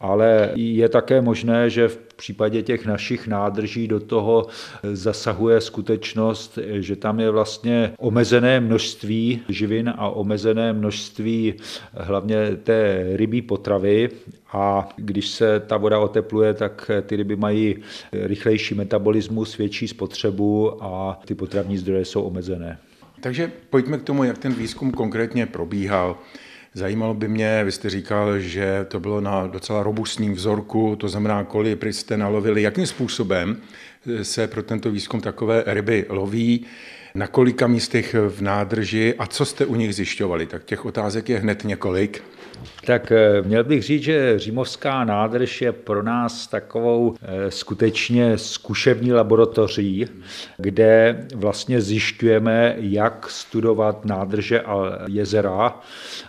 ale 0.00 0.50
je 0.54 0.88
také 0.88 1.20
možné, 1.20 1.70
že 1.70 1.88
v 1.88 2.11
případě 2.22 2.62
těch 2.62 2.86
našich 2.86 3.26
nádrží 3.26 3.88
do 3.88 4.00
toho 4.00 4.46
zasahuje 4.92 5.60
skutečnost, 5.60 6.58
že 6.70 6.96
tam 6.96 7.20
je 7.20 7.30
vlastně 7.30 7.92
omezené 7.98 8.60
množství 8.60 9.42
živin 9.48 9.92
a 9.96 10.08
omezené 10.08 10.72
množství 10.72 11.54
hlavně 11.94 12.56
té 12.62 13.06
rybí 13.12 13.42
potravy 13.42 14.10
a 14.52 14.88
když 14.96 15.28
se 15.28 15.60
ta 15.60 15.76
voda 15.76 15.98
otepluje, 15.98 16.54
tak 16.54 16.90
ty 17.06 17.16
ryby 17.16 17.36
mají 17.36 17.76
rychlejší 18.12 18.74
metabolismus, 18.74 19.58
větší 19.58 19.88
spotřebu 19.88 20.84
a 20.84 21.20
ty 21.24 21.34
potravní 21.34 21.78
zdroje 21.78 22.04
jsou 22.04 22.22
omezené. 22.22 22.78
Takže 23.20 23.50
pojďme 23.70 23.98
k 23.98 24.02
tomu, 24.02 24.24
jak 24.24 24.38
ten 24.38 24.54
výzkum 24.54 24.90
konkrétně 24.90 25.46
probíhal. 25.46 26.18
Zajímalo 26.74 27.14
by 27.14 27.28
mě, 27.28 27.64
vy 27.64 27.72
jste 27.72 27.90
říkal, 27.90 28.38
že 28.38 28.86
to 28.88 29.00
bylo 29.00 29.20
na 29.20 29.46
docela 29.46 29.82
robustním 29.82 30.34
vzorku, 30.34 30.96
to 30.96 31.08
znamená, 31.08 31.44
kolik 31.44 31.84
jste 31.84 32.16
nalovili, 32.16 32.62
jakým 32.62 32.86
způsobem 32.86 33.56
se 34.22 34.46
pro 34.46 34.62
tento 34.62 34.90
výzkum 34.90 35.20
takové 35.20 35.64
ryby 35.66 36.06
loví, 36.08 36.66
na 37.14 37.26
kolika 37.26 37.66
místech 37.66 38.14
v 38.28 38.40
nádrži 38.42 39.14
a 39.18 39.26
co 39.26 39.44
jste 39.44 39.66
u 39.66 39.74
nich 39.74 39.94
zjišťovali. 39.94 40.46
Tak 40.46 40.64
těch 40.64 40.84
otázek 40.84 41.28
je 41.28 41.38
hned 41.38 41.64
několik. 41.64 42.22
Tak 42.84 43.12
eh, 43.12 43.42
měl 43.42 43.64
bych 43.64 43.82
říct, 43.82 44.02
že 44.02 44.38
Římovská 44.38 45.04
nádrž 45.04 45.62
je 45.62 45.72
pro 45.72 46.02
nás 46.02 46.46
takovou 46.46 47.14
eh, 47.22 47.50
skutečně 47.50 48.38
zkušební 48.38 49.12
laboratoří, 49.12 50.06
kde 50.56 51.24
vlastně 51.34 51.80
zjišťujeme, 51.80 52.74
jak 52.78 53.30
studovat 53.30 54.04
nádrže 54.04 54.60
a 54.60 54.98
jezera. 55.08 55.74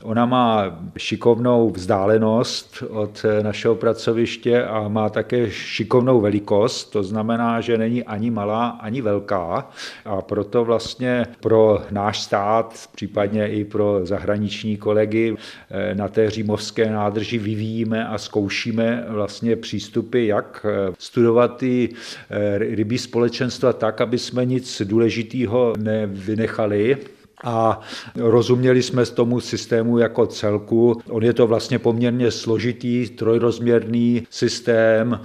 Ona 0.03 0.25
má 0.25 0.79
šikovnou 0.97 1.69
vzdálenost 1.69 2.83
od 2.89 3.25
eh, 3.25 3.43
našeho 3.43 3.75
pracoviště 3.75 4.63
a 4.63 4.87
má 4.87 5.09
také 5.09 5.51
šikovnou 5.51 6.21
velikost, 6.21 6.85
to 6.85 7.03
znamená, 7.03 7.61
že 7.61 7.77
není 7.77 8.03
ani 8.03 8.31
malá, 8.31 8.67
ani 8.67 9.01
velká 9.01 9.69
a 10.05 10.21
proto 10.21 10.65
vlastně 10.65 11.25
pro 11.39 11.81
náš 11.91 12.21
stát, 12.21 12.89
případně 12.95 13.47
i 13.47 13.65
pro 13.65 13.99
zahraniční 14.03 14.77
kolegy 14.77 15.35
na 15.93 16.07
té 16.07 16.22
římovské 16.29 16.89
nádrži 16.89 17.37
vyvíjíme 17.37 18.07
a 18.07 18.17
zkoušíme 18.17 19.05
vlastně 19.07 19.55
přístupy, 19.55 20.27
jak 20.27 20.65
eh, 20.69 20.93
studovat 20.99 21.57
ty 21.57 21.89
eh, 22.29 22.57
rybí 22.57 22.97
společenstva 22.97 23.73
tak, 23.73 24.01
aby 24.01 24.19
jsme 24.19 24.45
nic 24.45 24.81
důležitého 24.85 25.73
nevynechali 25.77 26.97
a 27.43 27.79
rozuměli 28.15 28.83
jsme 28.83 29.05
tomu 29.05 29.39
systému 29.39 29.97
jako 29.97 30.25
celku. 30.25 31.01
On 31.09 31.23
je 31.23 31.33
to 31.33 31.47
vlastně 31.47 31.79
poměrně 31.79 32.31
složitý, 32.31 33.09
trojrozměrný 33.09 34.27
systém, 34.29 35.19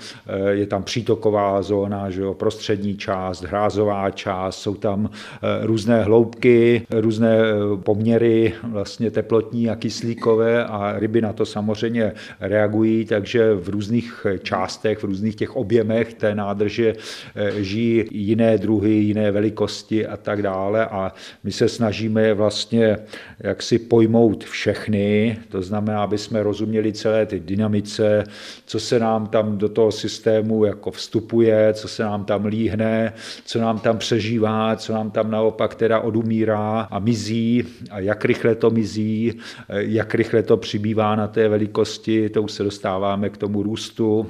je 0.50 0.66
tam 0.66 0.82
přítoková 0.82 1.62
zóna, 1.62 2.10
že 2.10 2.22
jo, 2.22 2.34
prostřední 2.34 2.96
část, 2.96 3.44
hrázová 3.44 4.10
část, 4.10 4.56
jsou 4.62 4.74
tam 4.74 5.10
eh, 5.12 5.66
různé 5.66 6.02
hloubky, 6.02 6.86
různé 6.90 7.38
eh, 7.38 7.76
poměry 7.76 8.54
vlastně 8.62 9.10
teplotní 9.10 9.70
a 9.70 9.76
kyslíkové 9.76 10.64
a 10.64 10.98
ryby 10.98 11.20
na 11.20 11.32
to 11.32 11.46
samozřejmě 11.46 12.12
reagují, 12.40 13.04
takže 13.04 13.54
v 13.54 13.68
různých 13.68 14.26
částech, 14.42 14.98
v 14.98 15.04
různých 15.04 15.34
těch 15.34 15.56
objemech 15.56 16.14
té 16.14 16.34
nádrže 16.34 16.94
eh, 17.34 17.62
žijí 17.62 18.04
jiné 18.10 18.58
druhy, 18.58 18.90
jiné 18.90 19.30
velikosti 19.30 20.06
a 20.06 20.16
tak 20.16 20.42
dále 20.42 20.86
a 20.86 21.12
my 21.44 21.52
se 21.52 21.68
snažíme 21.68 21.97
snažíme 21.98 22.34
vlastně 22.34 22.96
jak 23.40 23.62
si 23.62 23.78
pojmout 23.78 24.44
všechny, 24.44 25.38
to 25.48 25.62
znamená, 25.62 26.02
aby 26.02 26.18
jsme 26.18 26.42
rozuměli 26.42 26.92
celé 26.92 27.26
ty 27.26 27.40
dynamice, 27.40 28.24
co 28.66 28.80
se 28.80 28.98
nám 28.98 29.26
tam 29.26 29.58
do 29.58 29.68
toho 29.68 29.92
systému 29.92 30.64
jako 30.64 30.90
vstupuje, 30.90 31.72
co 31.72 31.88
se 31.88 32.02
nám 32.02 32.24
tam 32.24 32.44
líhne, 32.44 33.12
co 33.44 33.58
nám 33.58 33.78
tam 33.78 33.98
přežívá, 33.98 34.76
co 34.76 34.92
nám 34.92 35.10
tam 35.10 35.30
naopak 35.30 35.74
teda 35.74 36.00
odumírá 36.00 36.80
a 36.90 36.98
mizí 36.98 37.64
a 37.90 38.00
jak 38.00 38.24
rychle 38.24 38.54
to 38.54 38.70
mizí, 38.70 39.32
jak 39.78 40.14
rychle 40.14 40.42
to 40.42 40.56
přibývá 40.56 41.16
na 41.16 41.26
té 41.26 41.48
velikosti, 41.48 42.28
to 42.28 42.42
už 42.42 42.52
se 42.52 42.62
dostáváme 42.62 43.30
k 43.30 43.36
tomu 43.36 43.62
růstu, 43.62 44.26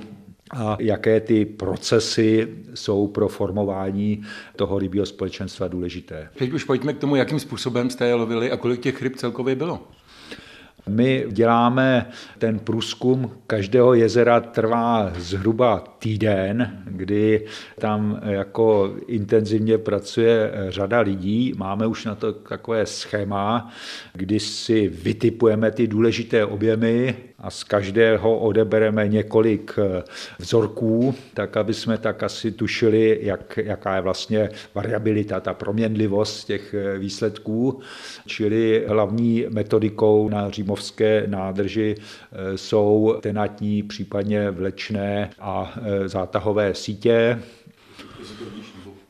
a 0.51 0.77
jaké 0.81 1.21
ty 1.21 1.45
procesy 1.45 2.49
jsou 2.75 3.07
pro 3.07 3.29
formování 3.29 4.23
toho 4.57 4.79
rybího 4.79 5.07
společenstva 5.07 5.69
důležité. 5.69 6.29
Teď 6.39 6.53
už 6.53 6.65
pojďme 6.65 6.93
k 6.93 6.99
tomu, 6.99 7.17
jakým 7.17 7.41
způsobem 7.41 7.91
jste 7.91 8.07
je 8.07 8.15
lovili 8.15 8.51
a 8.51 8.57
kolik 8.57 8.81
těch 8.81 9.03
ryb 9.03 9.17
celkově 9.17 9.55
bylo. 9.55 9.89
My 10.89 11.27
děláme 11.31 12.11
ten 12.39 12.59
průzkum 12.59 13.31
každého 13.47 13.95
jezera 13.95 14.41
trvá 14.41 15.13
zhruba 15.17 15.85
týden, 15.99 16.83
kdy 16.87 17.47
tam 17.79 18.21
jako 18.25 18.97
intenzivně 19.07 19.79
pracuje 19.79 20.53
řada 20.69 21.01
lidí. 21.01 21.53
Máme 21.57 21.87
už 21.87 22.05
na 22.05 22.15
to 22.15 22.33
takové 22.33 22.87
schéma, 22.87 23.73
kdy 24.13 24.41
si 24.41 24.89
vytipujeme 24.89 25.71
ty 25.71 25.87
důležité 25.87 26.45
objemy, 26.45 27.17
a 27.39 27.51
z 27.51 27.65
každého 27.65 28.39
odebereme 28.39 29.09
několik 29.09 29.79
eh, 29.79 30.03
vzorků, 30.39 31.15
tak 31.35 31.57
aby 31.57 31.75
jsme 31.75 31.99
tak 31.99 32.23
asi 32.23 32.53
tušili, 32.53 33.19
jak, 33.23 33.57
jaká 33.57 33.97
je 33.97 34.01
vlastně 34.01 34.51
variabilita, 34.75 35.41
ta 35.41 35.55
proměnlivost 35.55 36.47
těch 36.47 36.75
eh, 36.75 36.99
výsledků. 36.99 37.81
Čili 38.27 38.85
hlavní 38.89 39.47
metodikou 39.49 40.29
na 40.29 40.51
římovské 40.51 41.25
nádrži 41.27 41.95
eh, 41.99 42.59
jsou 42.59 43.17
tenatní, 43.21 43.83
případně 43.83 44.51
vlečné 44.51 45.31
a 45.41 45.75
zátahové 46.07 46.75
sítě. 46.75 47.39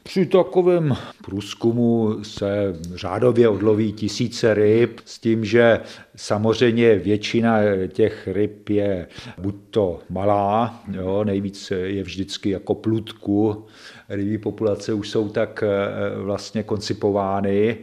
Při 0.09 0.27
takovém 0.27 0.97
průzkumu 1.25 2.25
se 2.25 2.75
řádově 2.95 3.49
odloví 3.49 3.93
tisíce 3.93 4.55
ryb 4.55 5.01
s 5.05 5.19
tím, 5.19 5.45
že 5.45 5.81
samozřejmě 6.17 6.95
většina 6.95 7.59
těch 7.89 8.29
ryb 8.33 8.69
je 8.69 9.07
buď 9.39 9.55
to 9.71 10.01
malá, 10.11 10.83
jo, 10.93 11.25
nejvíc 11.25 11.73
je 11.85 12.03
vždycky 12.03 12.51
jako 12.51 12.75
plutku, 12.75 13.67
rybí 14.09 14.39
populace 14.39 14.93
už 14.93 15.11
jsou 15.11 15.29
tak 15.29 15.65
eh, 15.67 16.23
vlastně 16.23 16.63
koncipovány, 16.63 17.77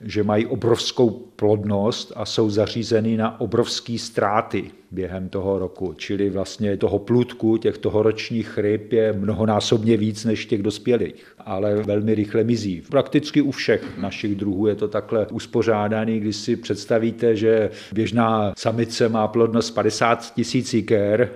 že 0.00 0.22
mají 0.22 0.46
obrovskou 0.46 1.10
plodnost 1.10 2.12
a 2.16 2.24
jsou 2.24 2.50
zařízeny 2.50 3.16
na 3.16 3.40
obrovské 3.40 3.98
ztráty 3.98 4.70
během 4.90 5.28
toho 5.28 5.58
roku. 5.58 5.92
Čili 5.96 6.30
vlastně 6.30 6.76
toho 6.76 6.98
plutku, 6.98 7.56
těch 7.56 7.78
tohoročních 7.78 8.58
ryb 8.58 8.92
je 8.92 9.12
mnohonásobně 9.12 9.96
víc 9.96 10.24
než 10.24 10.46
těch 10.46 10.62
dospělých, 10.62 11.32
ale 11.38 11.74
velmi 11.74 12.14
rychle 12.14 12.44
mizí. 12.44 12.82
Prakticky 12.90 13.40
u 13.40 13.50
všech 13.50 13.98
našich 13.98 14.34
druhů 14.36 14.66
je 14.66 14.74
to 14.74 14.88
takhle 14.88 15.26
uspořádaný, 15.26 16.20
když 16.20 16.36
si 16.36 16.56
představíte, 16.56 17.36
že 17.36 17.70
běžná 17.92 18.52
samice 18.58 19.08
má 19.08 19.28
plodnost 19.28 19.74
50 19.74 20.34
tisíc 20.34 20.74
jiker, 20.74 21.30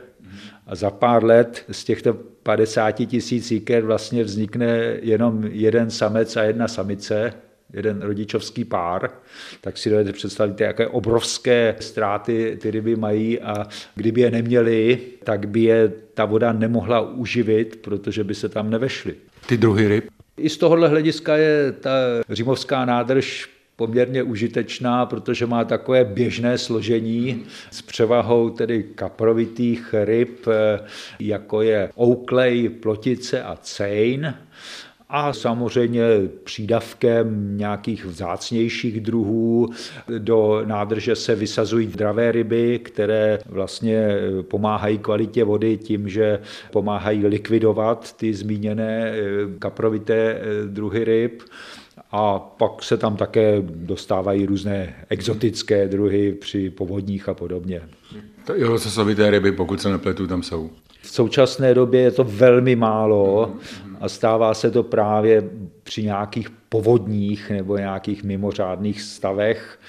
a 0.67 0.75
za 0.75 0.91
pár 0.91 1.25
let 1.25 1.65
z 1.71 1.85
těchto 1.85 2.17
50 2.43 2.93
tisíc 3.07 3.51
jiker 3.51 3.85
vlastně 3.85 4.25
vznikne 4.25 4.97
jenom 5.03 5.45
jeden 5.51 5.91
samec 5.91 6.37
a 6.37 6.43
jedna 6.43 6.69
samice, 6.69 7.33
jeden 7.73 8.03
rodičovský 8.03 8.65
pár, 8.65 9.11
tak 9.61 9.79
si 9.79 9.91
dovedete 9.91 10.13
představit, 10.13 10.61
jaké 10.61 10.87
obrovské 10.87 11.77
ztráty 11.81 12.59
ty 12.63 12.71
ryby 12.71 12.97
mají 12.97 13.41
a 13.41 13.67
kdyby 13.95 14.21
je 14.21 14.31
neměli, 14.31 14.99
tak 15.25 15.49
by 15.49 15.61
je 15.61 15.93
ta 16.15 16.25
voda 16.25 16.53
nemohla 16.53 17.01
uživit, 17.01 17.77
protože 17.77 18.25
by 18.25 18.35
se 18.35 18.49
tam 18.49 18.71
nevešly. 18.71 19.15
Ty 19.47 19.57
druhy 19.57 19.89
ryb? 19.89 20.05
I 20.37 20.49
z 20.49 20.57
tohohle 20.57 20.89
hlediska 20.89 21.37
je 21.37 21.73
ta 21.73 21.91
římovská 22.31 22.85
nádrž 22.85 23.49
poměrně 23.77 24.23
užitečná, 24.23 25.07
protože 25.07 25.47
má 25.47 25.65
takové 25.65 26.05
běžné 26.05 26.59
složení 26.59 27.43
s 27.71 27.83
převahou 27.83 28.51
tedy 28.51 28.83
kaprovitých 28.83 29.95
ryb, 30.05 30.47
jako 31.21 31.63
je 31.63 31.91
ouklej, 32.01 32.69
plotice 32.69 33.43
a 33.43 33.57
cejn 33.63 34.35
a 35.15 35.33
samozřejmě 35.33 36.03
přídavkem 36.45 37.59
nějakých 37.59 38.05
vzácnějších 38.05 39.01
druhů. 39.01 39.69
Do 40.19 40.63
nádrže 40.65 41.17
se 41.17 41.35
vysazují 41.35 41.87
dravé 41.87 42.33
ryby, 42.33 42.79
které 42.79 43.39
vlastně 43.47 44.09
pomáhají 44.43 44.99
kvalitě 44.99 45.45
vody 45.45 45.77
tím, 45.77 46.09
že 46.09 46.39
pomáhají 46.71 47.27
likvidovat 47.27 48.17
ty 48.17 48.35
zmíněné 48.35 49.15
kaprovité 49.59 50.41
druhy 50.67 51.05
ryb. 51.05 51.43
A 52.13 52.39
pak 52.39 52.83
se 52.83 52.97
tam 52.97 53.17
také 53.17 53.63
dostávají 53.63 54.47
různé 54.47 54.95
exotické 55.09 55.89
druhy 55.89 56.33
při 56.33 56.71
povodních 56.71 57.29
a 57.29 57.35
podobně. 57.35 57.83
To 58.47 58.59
i 58.59 58.65
lososovité 58.65 59.31
ryby, 59.31 59.53
pokud 59.53 59.81
se 59.81 59.91
nepletu, 59.91 60.27
tam 60.27 60.43
jsou. 60.43 60.71
V 61.03 61.11
současné 61.11 61.75
době 61.75 62.01
je 62.01 62.11
to 62.11 62.25
velmi 62.25 62.77
málo 62.77 63.55
a 64.01 64.09
stává 64.09 64.55
se 64.55 64.71
to 64.71 64.83
právě 64.83 65.51
při 65.83 66.03
nějakých 66.03 66.51
povodních 66.69 67.51
nebo 67.51 67.77
nějakých 67.77 68.25
mimořádných 68.25 69.03
stavech. 69.03 69.81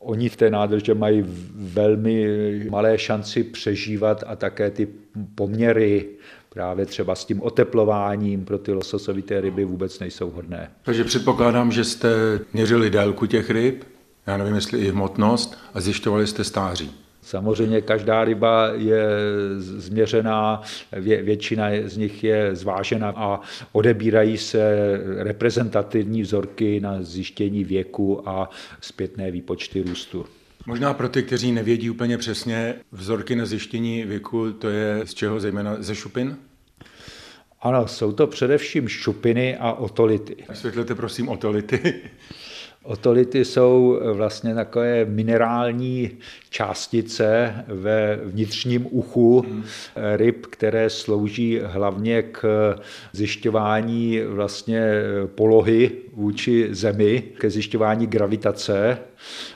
Oni 0.00 0.28
v 0.28 0.36
té 0.36 0.50
nádrže 0.50 0.94
mají 0.94 1.24
velmi 1.54 2.26
malé 2.70 2.98
šanci 2.98 3.44
přežívat 3.44 4.24
a 4.26 4.36
také 4.36 4.70
ty 4.70 4.88
poměry 5.34 6.08
právě 6.54 6.86
třeba 6.86 7.14
s 7.14 7.24
tím 7.24 7.42
oteplováním 7.42 8.44
pro 8.44 8.58
ty 8.58 8.72
lososovité 8.72 9.40
ryby 9.40 9.64
vůbec 9.64 9.98
nejsou 9.98 10.30
hodné. 10.30 10.70
Takže 10.82 11.04
předpokládám, 11.04 11.72
že 11.72 11.84
jste 11.84 12.08
měřili 12.52 12.90
délku 12.90 13.26
těch 13.26 13.50
ryb, 13.50 13.84
já 14.26 14.36
nevím, 14.36 14.54
jestli 14.54 14.78
i 14.78 14.90
hmotnost, 14.90 15.58
a 15.74 15.80
zjišťovali 15.80 16.26
jste 16.26 16.44
stáří. 16.44 16.90
Samozřejmě 17.22 17.80
každá 17.80 18.24
ryba 18.24 18.70
je 18.74 19.04
změřená, 19.56 20.62
většina 21.22 21.66
z 21.84 21.96
nich 21.96 22.24
je 22.24 22.56
zvážena 22.56 23.12
a 23.16 23.40
odebírají 23.72 24.38
se 24.38 24.76
reprezentativní 25.16 26.22
vzorky 26.22 26.80
na 26.80 27.02
zjištění 27.02 27.64
věku 27.64 28.28
a 28.28 28.50
zpětné 28.80 29.30
výpočty 29.30 29.82
růstu. 29.82 30.26
Možná 30.66 30.94
pro 30.94 31.08
ty, 31.08 31.22
kteří 31.22 31.52
nevědí 31.52 31.90
úplně 31.90 32.18
přesně, 32.18 32.74
vzorky 32.92 33.36
na 33.36 33.46
zjištění 33.46 34.04
věku, 34.04 34.52
to 34.52 34.68
je 34.68 35.00
z 35.04 35.14
čeho 35.14 35.40
zejména 35.40 35.76
ze 35.78 35.94
šupin? 35.94 36.36
Ano, 37.62 37.88
jsou 37.88 38.12
to 38.12 38.26
především 38.26 38.88
šupiny 38.88 39.56
a 39.56 39.72
otolity. 39.72 40.36
Vysvětlete 40.48 40.94
prosím 40.94 41.28
otolity. 41.28 41.94
Otolity 42.82 43.44
jsou 43.44 44.00
vlastně 44.12 44.54
takové 44.54 45.04
minerální 45.04 46.10
částice 46.50 47.54
ve 47.68 48.16
vnitřním 48.24 48.86
uchu 48.90 49.46
ryb, 50.16 50.46
které 50.46 50.90
slouží 50.90 51.60
hlavně 51.64 52.22
k 52.22 52.74
zjišťování 53.12 54.20
vlastně 54.26 54.90
polohy 55.34 55.90
vůči 56.12 56.68
zemi, 56.70 57.22
ke 57.38 57.50
zjišťování 57.50 58.06
gravitace 58.06 58.98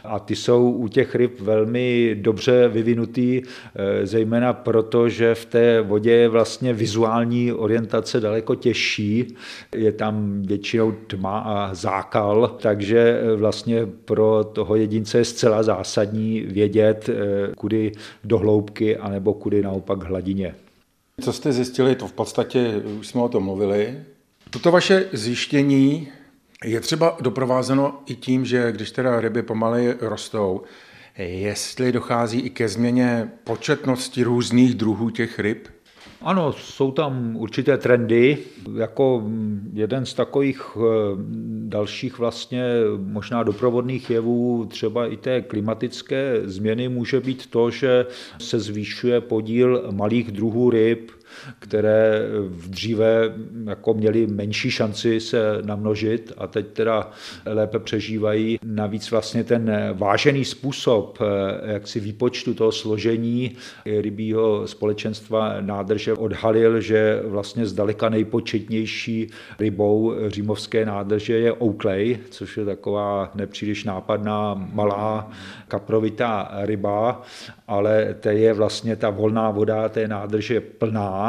a 0.05 0.19
ty 0.19 0.37
jsou 0.37 0.71
u 0.71 0.89
těch 0.89 1.15
ryb 1.15 1.41
velmi 1.41 2.17
dobře 2.21 2.69
vyvinutý, 2.69 3.43
eh, 3.43 4.07
zejména 4.07 4.53
proto, 4.53 5.09
že 5.09 5.35
v 5.35 5.45
té 5.45 5.81
vodě 5.81 6.13
je 6.13 6.29
vlastně 6.29 6.73
vizuální 6.73 7.53
orientace 7.53 8.21
daleko 8.21 8.55
těžší, 8.55 9.35
je 9.77 9.93
tam 9.93 10.43
většinou 10.43 10.93
tma 10.93 11.39
a 11.39 11.75
zákal, 11.75 12.57
takže 12.63 12.99
eh, 12.99 13.37
vlastně 13.37 13.87
pro 14.05 14.51
toho 14.53 14.77
jedince 14.77 15.19
je 15.19 15.25
zcela 15.25 15.63
zásadní 15.63 16.41
vědět, 16.41 17.09
eh, 17.09 17.55
kudy 17.55 17.93
do 18.25 18.39
hloubky, 18.39 18.97
anebo 18.97 19.35
kudy 19.35 19.63
naopak 19.63 20.03
hladině. 20.03 20.55
Co 21.21 21.33
jste 21.33 21.53
zjistili, 21.53 21.95
to 21.95 22.07
v 22.07 22.13
podstatě 22.13 22.83
už 23.01 23.07
jsme 23.07 23.23
o 23.23 23.29
tom 23.29 23.45
mluvili. 23.45 23.95
Toto 24.51 24.71
vaše 24.71 25.07
zjištění 25.13 26.09
je 26.65 26.81
třeba 26.81 27.17
doprovázeno 27.21 28.03
i 28.07 28.15
tím, 28.15 28.45
že 28.45 28.73
když 28.73 28.91
teda 28.91 29.21
ryby 29.21 29.43
pomaly 29.43 29.97
rostou, 30.01 30.63
jestli 31.19 31.93
dochází 31.93 32.41
i 32.41 32.51
ke 32.51 32.69
změně 32.69 33.31
početnosti 33.45 34.23
různých 34.23 34.75
druhů 34.75 35.11
těch 35.11 35.39
ryb? 35.39 35.69
Ano, 36.25 36.53
jsou 36.53 36.91
tam 36.91 37.37
určité 37.37 37.79
trendy. 37.79 38.39
Jako 38.77 39.23
jeden 39.73 40.07
z 40.07 40.15
takových 40.15 40.63
eh, 40.77 40.81
dalších 41.65 42.19
vlastně 42.19 42.65
možná 42.97 43.43
doprovodných 43.43 44.11
jevů, 44.11 44.67
třeba 44.67 45.07
i 45.07 45.17
té 45.17 45.41
klimatické 45.41 46.41
změny, 46.45 46.89
může 46.89 47.21
být 47.21 47.47
to, 47.47 47.71
že 47.71 48.07
se 48.39 48.61
zvýšuje 48.61 49.21
podíl 49.21 49.89
malých 49.91 50.33
druhů 50.33 50.71
ryb, 50.71 51.11
které 51.59 52.23
v 52.49 52.71
dříve 52.71 53.35
jako 53.67 53.95
měly 53.95 54.27
menší 54.27 54.71
šanci 54.71 55.21
se 55.21 55.59
namnožit 55.63 56.33
a 56.39 56.47
teď 56.47 56.67
teda 56.67 57.11
lépe 57.47 57.79
přežívají. 57.79 58.59
Navíc 58.65 59.11
vlastně 59.11 59.45
ten 59.45 59.91
vážený 59.93 60.45
způsob 60.45 61.19
jak 61.65 61.87
si 61.89 62.01
výpočtu 62.01 62.55
toho 62.55 62.73
složení 62.73 63.57
rybího 63.85 64.67
společenstva 64.67 65.61
nádrže 65.61 66.13
odhalil, 66.13 66.81
že 66.81 67.23
vlastně 67.25 67.67
zdaleka 67.67 68.09
nejpočetnější 68.09 69.31
rybou 69.59 70.15
římovské 70.29 70.87
nádrže 70.87 71.39
je 71.39 71.53
Oakley, 71.53 72.19
což 72.31 72.57
je 72.57 72.65
taková 72.65 73.31
nepříliš 73.35 73.85
nápadná 73.85 74.55
malá 74.55 75.31
kaprovitá 75.69 76.51
ryba, 76.63 77.23
ale 77.69 78.15
to 78.21 78.29
je 78.29 78.53
vlastně 78.53 78.97
ta 78.97 79.11
volná 79.11 79.51
voda 79.51 79.89
té 79.89 80.09
nádrže 80.09 80.61
plná. 80.61 81.24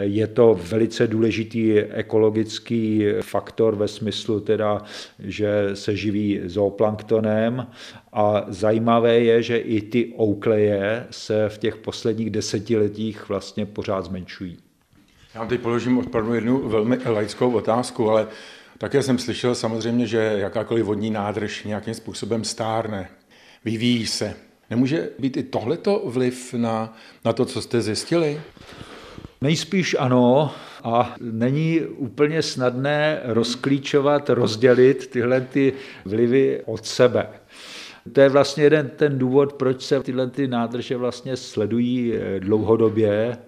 Je 0.00 0.26
to 0.26 0.60
velice 0.62 1.06
důležitý 1.06 1.78
ekologický 1.78 3.04
faktor 3.20 3.76
ve 3.76 3.88
smyslu 3.88 4.40
teda, 4.40 4.82
že 5.18 5.70
se 5.74 5.96
živí 5.96 6.40
zooplanktonem 6.44 7.66
a 8.12 8.44
zajímavé 8.48 9.20
je, 9.20 9.42
že 9.42 9.58
i 9.58 9.80
ty 9.80 10.14
oukleje 10.20 11.06
se 11.10 11.48
v 11.48 11.58
těch 11.58 11.76
posledních 11.76 12.30
desetiletích 12.30 13.28
vlastně 13.28 13.66
pořád 13.66 14.04
zmenšují. 14.04 14.56
Já 15.34 15.46
teď 15.46 15.60
položím 15.60 15.98
opravdu 15.98 16.34
jednu 16.34 16.68
velmi 16.68 16.98
laickou 17.06 17.52
otázku, 17.52 18.10
ale 18.10 18.28
také 18.78 19.02
jsem 19.02 19.18
slyšel 19.18 19.54
samozřejmě, 19.54 20.06
že 20.06 20.18
jakákoliv 20.18 20.84
vodní 20.84 21.10
nádrž 21.10 21.64
nějakým 21.64 21.94
způsobem 21.94 22.44
stárne, 22.44 23.08
vyvíjí 23.64 24.06
se. 24.06 24.34
Nemůže 24.70 25.10
být 25.18 25.36
i 25.36 25.42
tohleto 25.42 26.02
vliv 26.04 26.54
na, 26.54 26.96
na 27.24 27.32
to, 27.32 27.44
co 27.44 27.62
jste 27.62 27.80
zjistili? 27.82 28.40
Nejspíš 29.40 29.96
ano 29.98 30.50
a 30.84 31.14
není 31.20 31.80
úplně 31.80 32.42
snadné 32.42 33.20
rozklíčovat, 33.24 34.30
rozdělit 34.30 35.06
tyhle 35.06 35.40
ty 35.40 35.72
vlivy 36.04 36.62
od 36.66 36.86
sebe. 36.86 37.28
To 38.12 38.20
je 38.20 38.28
vlastně 38.28 38.64
jeden 38.64 38.90
ten 38.96 39.18
důvod, 39.18 39.52
proč 39.52 39.82
se 39.82 40.02
tyhle 40.02 40.30
ty 40.30 40.48
nádrže 40.48 40.96
vlastně 40.96 41.36
sledují 41.36 42.14
eh, 42.14 42.40
dlouhodobě, 42.40 43.38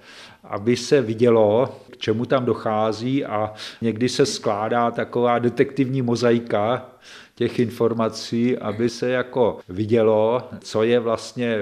aby 0.44 0.76
se 0.76 1.03
vidělo, 1.03 1.81
k 1.90 1.96
čemu 1.96 2.24
tam 2.24 2.44
dochází 2.44 3.24
a 3.24 3.53
někdy 3.81 4.09
se 4.09 4.26
skládá 4.26 4.90
taková 4.90 5.38
detektivní 5.38 6.03
mozaika, 6.03 6.90
těch 7.35 7.59
informací, 7.59 8.59
aby 8.59 8.89
se 8.89 9.11
jako 9.11 9.59
vidělo, 9.69 10.43
co 10.61 10.83
je 10.83 11.01
vlastně 11.01 11.57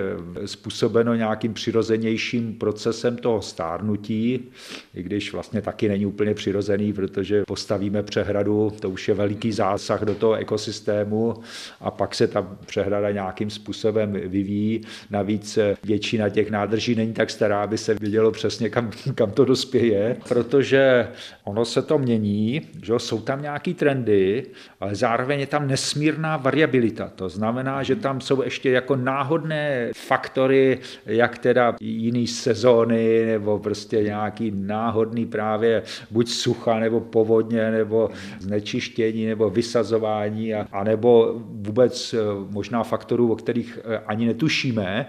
způsobeno 0.47 1.15
nějakým 1.15 1.55
přirozenějším 1.55 2.55
procesem 2.55 3.17
toho 3.17 3.43
stárnutí, 3.43 4.51
i 4.95 5.03
když 5.03 5.33
vlastně 5.33 5.63
taky 5.63 5.89
není 5.89 6.07
úplně 6.07 6.35
přirozený, 6.35 6.93
protože 6.93 7.43
postavíme 7.47 8.03
přehradu, 8.03 8.73
to 8.81 8.91
už 8.91 9.09
je 9.09 9.15
veliký 9.15 9.53
zásah 9.53 10.03
do 10.03 10.15
toho 10.15 10.35
ekosystému 10.35 11.35
a 11.81 11.91
pak 11.91 12.15
se 12.15 12.27
ta 12.27 12.57
přehrada 12.67 13.11
nějakým 13.11 13.51
způsobem 13.51 14.13
vyvíjí. 14.13 14.81
Navíc 15.11 15.59
většina 15.85 16.29
těch 16.29 16.51
nádrží 16.51 16.95
není 16.95 17.13
tak 17.13 17.31
stará, 17.31 17.63
aby 17.63 17.79
se 17.79 17.95
vidělo 17.95 18.31
přesně, 18.31 18.71
kam, 18.71 18.91
kam 19.15 19.31
to 19.31 19.45
dospěje, 19.45 20.17
protože 20.29 21.09
ono 21.45 21.65
se 21.65 21.83
to 21.83 21.99
mění, 21.99 22.61
že 22.83 22.93
jsou 22.97 23.21
tam 23.21 23.43
nějaký 23.43 23.75
trendy, 23.75 24.47
ale 24.81 24.95
zároveň 24.95 25.28
je 25.37 25.47
tam 25.47 25.69
nesmírná 25.69 26.37
variabilita. 26.37 27.13
To 27.17 27.29
znamená, 27.29 27.83
že 27.83 27.97
tam 27.97 28.21
jsou 28.21 28.43
ještě 28.43 28.71
jako 28.71 28.97
náhodné 28.97 29.91
faktory, 29.97 30.79
jak 31.07 31.39
teda 31.39 31.77
jiný 31.81 32.27
sezóny, 32.27 33.27
nebo 33.27 33.59
prostě 33.59 34.03
nějaký 34.03 34.53
náhodný 34.55 35.27
právě 35.27 35.83
buď 36.11 36.29
sucha, 36.29 36.79
nebo 36.79 37.01
povodně, 37.01 37.71
nebo 37.71 38.11
znečištění, 38.41 39.27
nebo 39.27 39.51
vysazování, 39.51 40.55
a, 40.55 40.67
a 40.73 40.85
nebo 40.85 41.35
vůbec 41.39 42.15
eh, 42.15 42.19
možná 42.51 42.83
faktorů, 42.83 43.33
o 43.33 43.37
kterých 43.37 43.79
eh, 43.85 43.99
ani 44.07 44.27
netušíme 44.27 45.07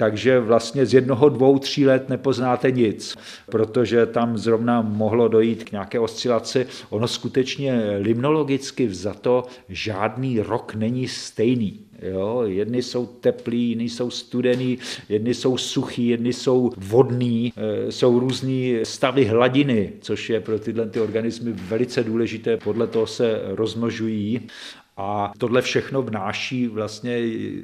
takže 0.00 0.40
vlastně 0.40 0.86
z 0.86 0.94
jednoho, 0.94 1.28
dvou, 1.28 1.58
tří 1.58 1.86
let 1.86 2.08
nepoznáte 2.08 2.70
nic, 2.70 3.16
protože 3.46 4.06
tam 4.06 4.38
zrovna 4.38 4.82
mohlo 4.82 5.28
dojít 5.28 5.64
k 5.64 5.72
nějaké 5.72 6.00
oscilaci. 6.00 6.66
Ono 6.90 7.08
skutečně 7.08 7.96
limnologicky 7.98 8.86
vzato 8.86 9.44
žádný 9.68 10.40
rok 10.40 10.74
není 10.74 11.08
stejný. 11.08 11.80
Jo, 12.02 12.42
jedny 12.46 12.82
jsou 12.82 13.06
teplý, 13.06 13.68
jiný 13.68 13.88
jsou 13.88 14.10
studený, 14.10 14.78
jedny 15.08 15.34
jsou 15.34 15.56
suchý, 15.56 16.08
jedny 16.08 16.32
jsou 16.32 16.72
vodný, 16.76 17.52
e, 17.56 17.92
jsou 17.92 18.18
různý 18.20 18.76
stavy 18.82 19.24
hladiny, 19.24 19.92
což 20.00 20.30
je 20.30 20.40
pro 20.40 20.58
tyhle 20.58 20.86
ty 20.86 21.00
organismy 21.00 21.52
velice 21.52 22.04
důležité, 22.04 22.56
podle 22.56 22.86
toho 22.86 23.06
se 23.06 23.40
rozmnožují 23.44 24.40
a 25.00 25.32
tohle 25.38 25.62
všechno 25.62 26.02
vnáší 26.02 26.68
vlastně 26.68 27.18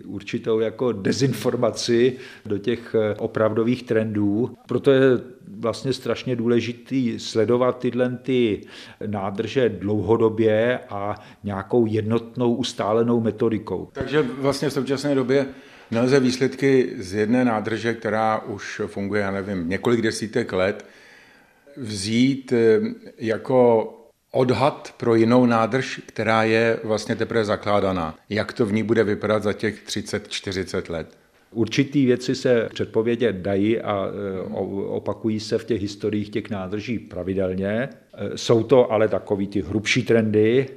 určitou 0.04 0.60
jako 0.60 0.92
dezinformaci 0.92 2.16
do 2.46 2.58
těch 2.58 2.94
eh, 2.94 3.14
opravdových 3.14 3.82
trendů. 3.82 4.56
Proto 4.66 4.90
je 4.90 5.00
vlastně 5.58 5.92
strašně 5.92 6.36
důležitý 6.36 7.18
sledovat 7.18 7.78
tyhle 7.78 8.18
ty 8.22 8.60
nádrže 9.06 9.68
dlouhodobě 9.68 10.78
a 10.88 11.14
nějakou 11.44 11.86
jednotnou 11.86 12.54
ustálenou 12.54 13.20
metodikou. 13.20 13.88
Takže 13.92 14.22
vlastně 14.22 14.68
v 14.68 14.72
současné 14.72 15.14
době 15.14 15.46
nelze 15.90 16.20
výsledky 16.20 16.92
z 16.98 17.14
jedné 17.14 17.44
nádrže, 17.44 17.94
která 17.94 18.38
už 18.38 18.80
funguje, 18.86 19.22
já 19.22 19.30
nevím, 19.30 19.68
několik 19.68 20.02
desítek 20.02 20.52
let, 20.52 20.86
vzít 21.76 22.52
eh, 22.52 22.80
jako 23.18 23.92
odhad 24.36 24.94
pro 24.96 25.14
jinou 25.14 25.46
nádrž, 25.46 26.00
která 26.06 26.42
je 26.42 26.80
vlastně 26.84 27.16
teprve 27.16 27.44
zakládaná. 27.44 28.14
Jak 28.28 28.52
to 28.52 28.66
v 28.66 28.72
ní 28.72 28.82
bude 28.82 29.04
vypadat 29.04 29.42
za 29.42 29.52
těch 29.52 29.86
30-40 29.86 30.92
let? 30.92 31.18
Určitý 31.50 32.06
věci 32.06 32.34
se 32.34 32.68
předpovědět 32.72 33.36
dají 33.36 33.80
a 33.80 34.06
e, 34.06 34.40
opakují 34.86 35.40
se 35.40 35.58
v 35.58 35.64
těch 35.64 35.80
historiích 35.80 36.30
těch 36.30 36.50
nádrží 36.50 36.98
pravidelně. 36.98 37.72
E, 37.72 37.88
jsou 38.34 38.62
to 38.62 38.92
ale 38.92 39.08
takový 39.08 39.46
ty 39.46 39.62
hrubší 39.62 40.02
trendy 40.02 40.68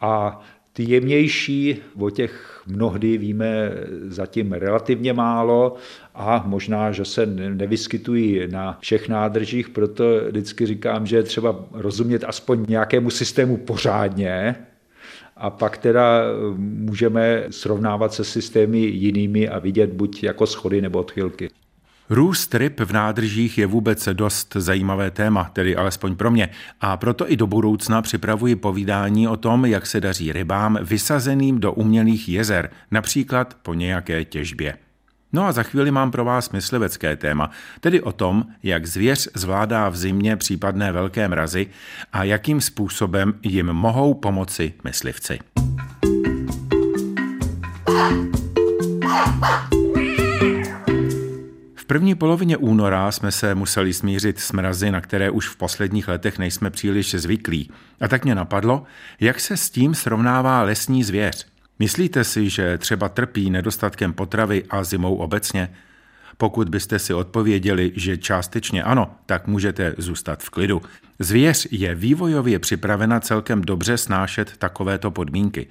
a 0.00 0.42
ty 0.72 0.82
jemnější, 0.90 1.76
o 2.00 2.10
těch 2.10 2.62
mnohdy 2.66 3.18
víme 3.18 3.70
zatím 4.06 4.52
relativně 4.52 5.12
málo 5.12 5.74
a 6.18 6.42
možná, 6.46 6.92
že 6.92 7.04
se 7.04 7.26
nevyskytují 7.26 8.48
na 8.50 8.78
všech 8.80 9.08
nádržích, 9.08 9.68
proto 9.68 10.04
vždycky 10.28 10.66
říkám, 10.66 11.06
že 11.06 11.16
je 11.16 11.22
třeba 11.22 11.64
rozumět 11.72 12.24
aspoň 12.24 12.64
nějakému 12.68 13.10
systému 13.10 13.56
pořádně, 13.56 14.54
a 15.36 15.50
pak 15.50 15.78
teda 15.78 16.22
můžeme 16.56 17.42
srovnávat 17.50 18.14
se 18.14 18.24
systémy 18.24 18.78
jinými 18.78 19.48
a 19.48 19.58
vidět 19.58 19.90
buď 19.92 20.22
jako 20.22 20.46
schody 20.46 20.82
nebo 20.82 20.98
odchylky. 20.98 21.50
Růst 22.10 22.54
ryb 22.54 22.80
v 22.80 22.92
nádržích 22.92 23.58
je 23.58 23.66
vůbec 23.66 24.08
dost 24.12 24.56
zajímavé 24.58 25.10
téma, 25.10 25.50
tedy 25.52 25.76
alespoň 25.76 26.16
pro 26.16 26.30
mě, 26.30 26.48
a 26.80 26.96
proto 26.96 27.32
i 27.32 27.36
do 27.36 27.46
budoucna 27.46 28.02
připravuji 28.02 28.56
povídání 28.56 29.28
o 29.28 29.36
tom, 29.36 29.66
jak 29.66 29.86
se 29.86 30.00
daří 30.00 30.32
rybám 30.32 30.78
vysazeným 30.82 31.60
do 31.60 31.72
umělých 31.72 32.28
jezer, 32.28 32.70
například 32.90 33.56
po 33.62 33.74
nějaké 33.74 34.24
těžbě. 34.24 34.74
No 35.32 35.46
a 35.46 35.52
za 35.52 35.62
chvíli 35.62 35.90
mám 35.90 36.10
pro 36.10 36.24
vás 36.24 36.50
myslivecké 36.50 37.16
téma, 37.16 37.50
tedy 37.80 38.00
o 38.00 38.12
tom, 38.12 38.44
jak 38.62 38.86
zvěř 38.86 39.28
zvládá 39.34 39.88
v 39.88 39.96
zimě 39.96 40.36
případné 40.36 40.92
velké 40.92 41.28
mrazy 41.28 41.66
a 42.12 42.24
jakým 42.24 42.60
způsobem 42.60 43.34
jim 43.42 43.66
mohou 43.66 44.14
pomoci 44.14 44.74
myslivci. 44.84 45.38
první 51.88 52.14
polovině 52.14 52.56
února 52.56 53.12
jsme 53.12 53.32
se 53.32 53.54
museli 53.54 53.92
smířit 53.92 54.38
s 54.38 54.52
mrazy, 54.52 54.90
na 54.90 55.00
které 55.00 55.30
už 55.30 55.48
v 55.48 55.56
posledních 55.56 56.08
letech 56.08 56.38
nejsme 56.38 56.70
příliš 56.70 57.14
zvyklí. 57.14 57.70
A 58.00 58.08
tak 58.08 58.24
mě 58.24 58.34
napadlo, 58.34 58.82
jak 59.20 59.40
se 59.40 59.56
s 59.56 59.70
tím 59.70 59.94
srovnává 59.94 60.62
lesní 60.62 61.04
zvěř. 61.04 61.46
Myslíte 61.78 62.24
si, 62.24 62.50
že 62.50 62.78
třeba 62.78 63.08
trpí 63.08 63.50
nedostatkem 63.50 64.12
potravy 64.12 64.64
a 64.70 64.84
zimou 64.84 65.16
obecně? 65.16 65.74
Pokud 66.36 66.68
byste 66.68 66.98
si 66.98 67.14
odpověděli, 67.14 67.92
že 67.96 68.16
částečně 68.16 68.82
ano, 68.82 69.14
tak 69.26 69.46
můžete 69.46 69.94
zůstat 69.98 70.42
v 70.42 70.50
klidu. 70.50 70.82
Zvěř 71.18 71.68
je 71.70 71.94
vývojově 71.94 72.58
připravena 72.58 73.20
celkem 73.20 73.62
dobře 73.62 73.98
snášet 73.98 74.56
takovéto 74.56 75.10
podmínky. 75.10 75.66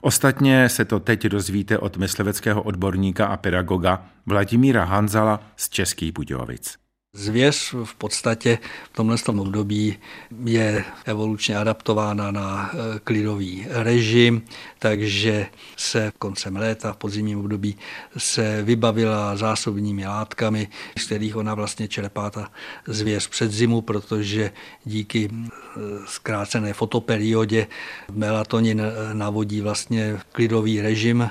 Ostatně 0.00 0.68
se 0.68 0.84
to 0.84 1.00
teď 1.00 1.26
dozvíte 1.26 1.78
od 1.78 1.96
mysliveckého 1.96 2.62
odborníka 2.62 3.26
a 3.26 3.36
pedagoga 3.36 4.06
Vladimíra 4.26 4.84
Hanzala 4.84 5.40
z 5.56 5.68
Českých 5.68 6.12
Budějovic. 6.12 6.83
Zvěř 7.16 7.74
v 7.84 7.94
podstatě 7.94 8.58
v 8.92 8.96
tomhle 8.96 9.16
období 9.26 9.96
je 10.44 10.84
evolučně 11.04 11.56
adaptována 11.56 12.30
na 12.30 12.70
eh, 12.72 13.00
klidový 13.04 13.66
režim, 13.70 14.42
takže 14.78 15.46
se 15.76 16.12
koncem 16.18 16.56
léta 16.56 16.92
v 16.92 16.96
podzimním 16.96 17.38
období 17.38 17.76
se 18.16 18.62
vybavila 18.62 19.36
zásobními 19.36 20.06
látkami, 20.06 20.68
z 20.98 21.06
kterých 21.06 21.36
ona 21.36 21.54
vlastně 21.54 21.88
čerpá 21.88 22.30
ta 22.30 22.50
zvěř 22.86 23.28
před 23.28 23.52
zimu, 23.52 23.80
protože 23.80 24.50
díky 24.84 25.30
eh, 25.30 25.80
zkrácené 26.06 26.72
fotoperiodě 26.72 27.66
melatonin 28.12 28.82
navodí 29.12 29.60
vlastně 29.60 30.18
klidový 30.32 30.80
režim 30.80 31.30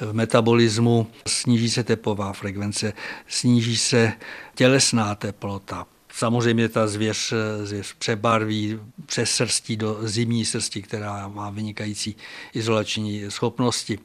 v 0.00 0.12
metabolismu, 0.12 1.06
sníží 1.26 1.70
se 1.70 1.84
tepová 1.84 2.32
frekvence, 2.32 2.92
sníží 3.28 3.76
se 3.76 4.12
tělesná 4.54 5.14
teplota. 5.14 5.86
Samozřejmě 6.12 6.68
ta 6.68 6.86
zvěř, 6.86 7.32
zvěř 7.62 7.92
přebarví 7.98 8.78
přes 9.06 9.30
srstí 9.30 9.76
do 9.76 9.98
zimní 10.02 10.44
srsti, 10.44 10.82
která 10.82 11.28
má 11.28 11.50
vynikající 11.50 12.16
izolační 12.54 13.24
schopnosti. 13.28 13.98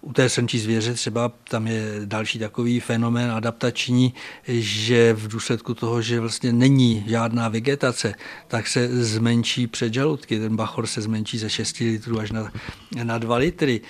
U 0.00 0.12
té 0.12 0.28
srnčí 0.28 0.58
zvěře 0.58 0.94
třeba 0.94 1.32
tam 1.48 1.66
je 1.66 2.00
další 2.04 2.38
takový 2.38 2.80
fenomén 2.80 3.30
adaptační, 3.30 4.14
že 4.48 5.12
v 5.12 5.28
důsledku 5.28 5.74
toho, 5.74 6.02
že 6.02 6.20
vlastně 6.20 6.52
není 6.52 7.04
žádná 7.06 7.48
vegetace, 7.48 8.14
tak 8.48 8.66
se 8.66 9.04
zmenší 9.04 9.66
předžaludky. 9.66 10.38
Ten 10.38 10.56
bachor 10.56 10.86
se 10.86 11.02
zmenší 11.02 11.38
ze 11.38 11.50
6 11.50 11.78
litrů 11.78 12.20
až 12.20 12.30
na, 12.30 12.52
na 13.02 13.18
2 13.18 13.36
litry. 13.36 13.80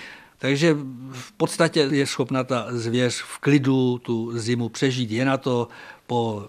Takže 0.43 0.77
v 1.13 1.33
podstatě 1.33 1.89
je 1.91 2.07
schopna 2.07 2.45
ta 2.45 2.67
zvěř 2.71 3.23
v 3.23 3.39
klidu 3.39 3.99
tu 3.99 4.39
zimu 4.39 4.69
přežít. 4.69 5.11
Je 5.11 5.25
na 5.25 5.37
to 5.37 5.69
po 6.07 6.49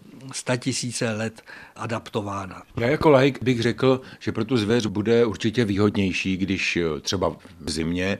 tisíce 0.59 1.11
let 1.11 1.41
adaptována. 1.75 2.63
Já 2.77 2.87
jako 2.87 3.09
laik 3.09 3.43
bych 3.43 3.61
řekl, 3.61 4.01
že 4.19 4.31
pro 4.31 4.45
tu 4.45 4.57
zvěř 4.57 4.85
bude 4.85 5.25
určitě 5.25 5.65
výhodnější, 5.65 6.37
když 6.37 6.77
eh, 6.77 6.99
třeba 7.01 7.35
v 7.59 7.71
zimě 7.71 8.17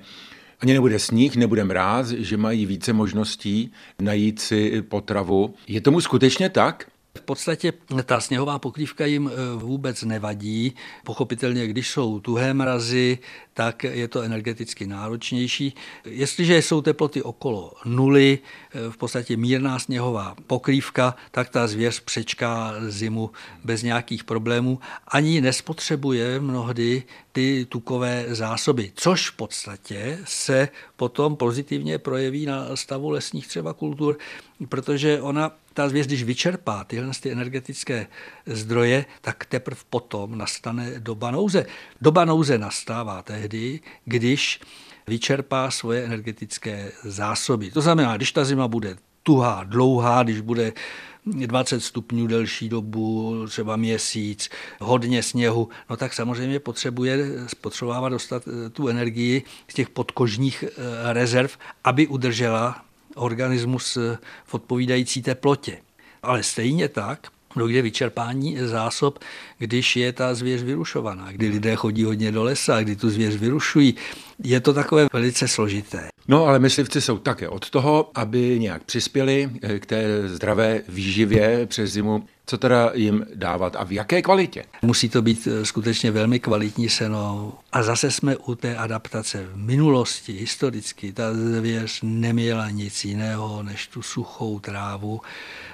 ani 0.60 0.74
nebude 0.74 1.00
sníh, 1.00 1.36
nebude 1.36 1.64
mráz, 1.64 2.08
že 2.08 2.38
mají 2.38 2.66
více 2.66 2.94
možností 2.94 3.72
najít 4.00 4.40
si 4.40 4.82
potravu. 4.82 5.56
Je 5.68 5.82
tomu 5.82 6.02
skutečně 6.02 6.50
tak? 6.50 6.86
V 7.18 7.22
podstatě 7.22 7.74
ta 8.06 8.20
sněhová 8.20 8.60
pokrývka 8.60 9.06
jim 9.06 9.32
eh, 9.34 9.56
vůbec 9.56 10.04
nevadí. 10.04 10.76
Pochopitelně, 11.04 11.68
když 11.68 11.90
jsou 11.90 12.20
tuhé 12.20 12.54
mrazy, 12.54 13.18
tak 13.54 13.84
je 13.84 14.08
to 14.08 14.22
energeticky 14.22 14.88
náročnější. 14.88 15.76
Jestliže 16.06 16.62
jsou 16.62 16.82
teploty 16.82 17.22
okolo 17.22 17.74
nuly, 17.86 18.40
eh, 18.40 18.92
v 18.92 18.98
podstatě 18.98 19.38
mírná 19.38 19.80
sněhová 19.80 20.36
pokrývka, 20.48 21.16
tak 21.32 21.50
ta 21.50 21.68
zvěř 21.68 22.00
přečká 22.00 22.74
zimu 22.88 23.32
bez 23.64 23.84
nějakých 23.84 24.24
problémů. 24.24 24.80
Ani 25.08 25.42
nespotřebuje 25.42 26.40
mnohdy 26.40 27.04
ty 27.34 27.66
tukové 27.70 28.26
zásoby, 28.28 28.92
což 28.96 29.30
v 29.30 29.36
podstatě 29.36 30.20
se 30.24 30.70
potom 30.96 31.36
pozitivně 31.36 31.98
projeví 31.98 32.46
na 32.46 32.76
stavu 32.76 33.10
lesních 33.10 33.48
třeba 33.48 33.74
kultur, 33.74 34.18
protože 34.70 35.22
ona 35.22 35.52
ta 35.74 35.90
zvěř, 35.90 36.08
když 36.08 36.24
vyčerpá 36.24 36.84
tyhle 36.84 37.12
ty 37.22 37.32
energetické 37.32 38.08
zdroje, 38.46 39.06
tak 39.22 39.46
teprve 39.46 39.82
potom 39.90 40.38
nastane 40.38 41.00
doba 41.00 41.32
nouze. 41.32 41.66
Doba 42.02 42.26
nouze 42.26 42.58
nastává 42.58 43.22
tehdy, 43.22 43.80
když 44.06 44.60
vyčerpá 45.08 45.72
svoje 45.72 46.04
energetické 46.04 46.92
zásoby. 47.04 47.72
To 47.72 47.82
znamená, 47.82 48.18
když 48.18 48.32
ta 48.32 48.46
zima 48.46 48.68
bude 48.68 48.96
tuhá, 49.24 49.64
dlouhá, 49.64 50.24
když 50.24 50.42
bude 50.42 50.74
20 51.26 51.80
stupňů 51.80 52.28
delší 52.28 52.70
dobu, 52.70 53.36
třeba 53.50 53.76
měsíc, 53.76 54.50
hodně 54.80 55.24
sněhu, 55.24 55.70
no 55.90 55.98
tak 55.98 56.14
samozřejmě 56.14 56.60
potřebuje 56.60 57.26
spotřebovávat 57.48 58.12
dostat 58.12 58.44
eh, 58.48 58.70
tu 58.70 58.88
energii 58.88 59.44
z 59.68 59.74
těch 59.74 59.90
podkožních 59.90 60.64
eh, 60.64 61.14
rezerv, 61.14 61.52
aby 61.84 62.08
udržela 62.08 62.86
organismus 63.16 63.98
v 64.46 64.54
odpovídající 64.54 65.22
teplotě. 65.22 65.78
Ale 66.24 66.44
stejně 66.44 66.90
tak 66.90 67.28
dojde 67.56 67.82
vyčerpání 67.82 68.58
zásob, 68.60 69.20
když 69.58 69.96
je 69.96 70.14
ta 70.14 70.36
zvěř 70.36 70.62
vyrušovaná, 70.64 71.32
kdy 71.32 71.48
lidé 71.48 71.76
chodí 71.76 72.04
hodně 72.04 72.32
do 72.32 72.44
lesa, 72.44 72.82
kdy 72.82 72.96
tu 72.96 73.10
zvěř 73.10 73.36
vyrušují. 73.36 73.96
Je 74.44 74.60
to 74.60 74.74
takové 74.74 75.08
velice 75.14 75.48
složité. 75.48 76.08
No 76.28 76.46
ale 76.46 76.60
myslivci 76.60 77.02
jsou 77.02 77.18
také 77.18 77.50
od 77.50 77.70
toho, 77.70 78.12
aby 78.16 78.60
nějak 78.60 78.84
přispěli 78.84 79.50
eh, 79.62 79.80
k 79.80 79.86
té 79.86 80.28
zdravé 80.30 80.82
výživě 80.90 81.66
přes 81.66 81.92
zimu. 81.92 82.26
Co 82.46 82.58
teda 82.58 82.92
jim 82.94 83.26
dávat 83.36 83.76
a 83.76 83.84
v 83.84 83.92
jaké 83.92 84.22
kvalitě? 84.22 84.66
Musí 84.82 85.10
to 85.10 85.22
být 85.22 85.48
eh, 85.52 85.66
skutečně 85.66 86.12
velmi 86.12 86.40
kvalitní 86.40 86.90
seno. 86.90 87.54
A 87.72 87.84
zase 87.84 88.12
jsme 88.12 88.38
u 88.38 88.56
té 88.56 88.76
adaptace. 88.76 89.46
V 89.54 89.58
minulosti, 89.58 90.34
historicky, 90.34 91.14
ta 91.14 91.34
zvěř 91.34 92.00
neměla 92.04 92.70
nic 92.70 93.06
jiného 93.06 93.64
než 93.64 93.88
tu 93.88 94.02
suchou 94.02 94.60
trávu, 94.60 95.22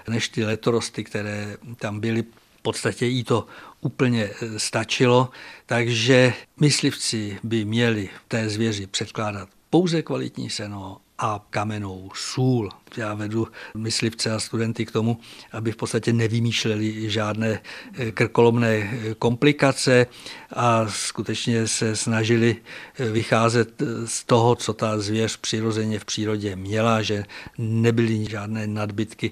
než 0.10 0.30
ty 0.30 0.46
letorosty, 0.46 1.04
které 1.04 1.58
tam 1.78 2.00
byly. 2.00 2.24
Podstatě 2.70 3.06
jí 3.06 3.24
to 3.24 3.48
úplně 3.82 4.30
eh, 4.30 4.60
stačilo, 4.60 5.30
takže 5.66 6.34
myslivci 6.60 7.40
by 7.44 7.66
měli 7.66 8.10
té 8.28 8.50
zvěři 8.50 8.88
předkládat 8.88 9.50
pouze 9.70 10.02
kvalitní 10.02 10.50
seno 10.50 11.02
a 11.20 11.46
kamenou 11.50 12.12
sůl. 12.16 12.70
Já 12.98 13.14
vedu 13.14 13.48
myslivce 13.78 14.32
a 14.32 14.40
studenty 14.40 14.86
k 14.86 14.92
tomu, 14.92 15.20
aby 15.52 15.72
v 15.72 15.76
podstatě 15.76 16.14
nevymýšleli 16.14 17.10
žádné 17.10 17.62
eh, 17.94 18.12
krkolomné 18.12 18.70
eh, 18.70 19.16
komplikace 19.16 20.08
a 20.54 20.88
skutečně 20.88 21.68
se 21.68 21.96
snažili 21.96 22.56
eh, 23.00 23.10
vycházet 23.10 23.82
z 24.06 24.24
toho, 24.24 24.56
co 24.56 24.74
ta 24.74 25.00
zvěř 25.00 25.38
přirozeně 25.38 26.00
v 26.00 26.06
přírodě 26.06 26.56
měla, 26.56 27.02
že 27.02 27.24
nebyly 27.58 28.26
žádné 28.30 28.68
nadbytky 28.68 29.32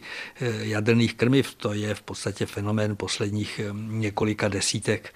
jaderných 0.61 1.13
krmiv. 1.13 1.55
To 1.55 1.73
je 1.73 1.95
v 1.95 2.01
podstatě 2.01 2.45
fenomén 2.45 2.95
posledních 2.95 3.61
několika 3.73 4.47
desítek 4.47 5.13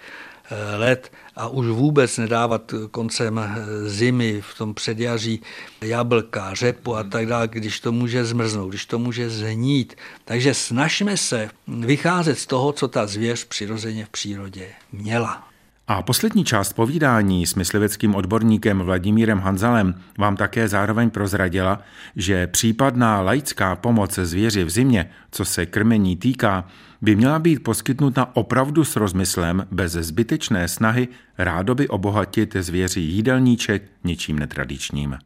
let 0.78 1.12
a 1.36 1.48
už 1.48 1.68
vůbec 1.68 2.18
nedávat 2.18 2.74
koncem 2.92 3.42
zimy 3.86 4.42
v 4.42 4.58
tom 4.58 4.74
předjaří 4.74 5.42
jablka, 5.82 6.54
řepu 6.54 6.96
a 6.96 7.04
tak 7.04 7.26
dále, 7.26 7.48
když 7.48 7.80
to 7.80 7.92
může 7.92 8.26
zmrznout, 8.26 8.70
když 8.70 8.86
to 8.86 9.00
může 9.00 9.30
zhnít. 9.30 9.96
Takže 10.26 10.54
snažme 10.54 11.18
se 11.18 11.50
vycházet 11.68 12.40
z 12.40 12.46
toho, 12.46 12.72
co 12.72 12.88
ta 12.88 13.08
zvěř 13.08 13.44
přirozeně 13.46 14.06
v 14.06 14.10
přírodě 14.10 14.68
měla. 14.92 15.51
A 15.92 16.02
poslední 16.02 16.44
část 16.46 16.74
povídání 16.74 17.46
s 17.46 17.56
mysliveckým 17.56 18.16
odborníkem 18.16 18.80
Vladimírem 18.80 19.40
Hanzalem 19.40 19.96
vám 20.18 20.38
také 20.38 20.68
zároveň 20.68 21.10
prozradila, 21.10 21.80
že 22.16 22.48
případná 22.48 23.22
laická 23.22 23.76
pomoc 23.76 24.20
zvěři 24.20 24.64
v 24.64 24.70
zimě, 24.70 25.10
co 25.32 25.46
se 25.46 25.66
krmení 25.66 26.16
týká, 26.16 26.68
by 27.02 27.16
měla 27.16 27.40
být 27.40 27.64
poskytnuta 27.64 28.30
opravdu 28.34 28.84
s 28.84 28.96
rozmyslem, 28.96 29.68
bez 29.72 29.92
zbytečné 29.92 30.68
snahy 30.68 31.08
rádoby 31.38 31.88
obohatit 31.88 32.56
zvěři 32.60 33.02
jídelníček 33.02 33.84
ničím 34.04 34.40
netradičním. 34.40 35.18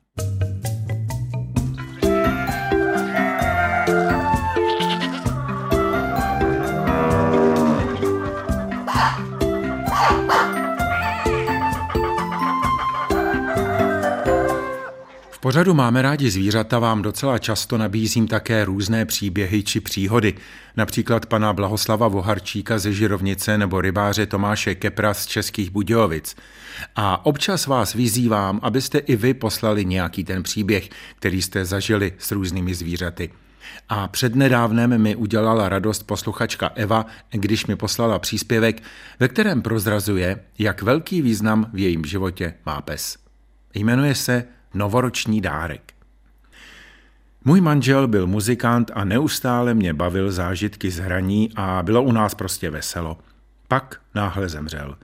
Pořadu 15.45 15.73
Máme 15.73 16.01
rádi 16.01 16.31
zvířata 16.31 16.79
vám 16.79 17.01
docela 17.01 17.37
často 17.37 17.77
nabízím 17.77 18.27
také 18.27 18.65
různé 18.65 19.05
příběhy 19.05 19.63
či 19.63 19.79
příhody, 19.79 20.33
například 20.77 21.25
pana 21.25 21.53
Blahoslava 21.53 22.07
Voharčíka 22.07 22.79
ze 22.79 22.93
Žirovnice 22.93 23.57
nebo 23.57 23.81
rybáře 23.81 24.25
Tomáše 24.25 24.75
Kepra 24.75 25.13
z 25.13 25.25
Českých 25.25 25.69
Budějovic. 25.69 26.35
A 26.95 27.25
občas 27.25 27.67
vás 27.67 27.93
vyzývám, 27.93 28.59
abyste 28.63 28.97
i 28.97 29.15
vy 29.15 29.33
poslali 29.33 29.85
nějaký 29.85 30.23
ten 30.23 30.43
příběh, 30.43 30.89
který 31.15 31.41
jste 31.41 31.65
zažili 31.65 32.13
s 32.17 32.31
různými 32.31 32.75
zvířaty. 32.75 33.29
A 33.89 34.07
přednedávnem 34.07 35.01
mi 35.01 35.15
udělala 35.15 35.69
radost 35.69 36.03
posluchačka 36.03 36.71
Eva, 36.75 37.05
když 37.31 37.65
mi 37.65 37.75
poslala 37.75 38.19
příspěvek, 38.19 38.83
ve 39.19 39.27
kterém 39.27 39.61
prozrazuje, 39.61 40.39
jak 40.59 40.81
velký 40.81 41.21
význam 41.21 41.69
v 41.73 41.79
jejím 41.79 42.05
životě 42.05 42.53
má 42.65 42.81
pes. 42.81 43.17
Jmenuje 43.73 44.15
se 44.15 44.45
novoroční 44.75 45.41
dárek. 45.41 45.93
Můj 47.45 47.61
manžel 47.61 48.07
byl 48.07 48.27
muzikant 48.27 48.91
a 48.93 49.03
neustále 49.03 49.73
mě 49.73 49.93
bavil 49.93 50.31
zážitky 50.31 50.91
z 50.91 50.97
hraní 50.97 51.49
a 51.55 51.83
bylo 51.83 52.03
u 52.03 52.11
nás 52.11 52.35
prostě 52.35 52.69
veselo. 52.69 53.17
Pak 53.67 54.01
náhle 54.15 54.49
zemřel. 54.49 54.97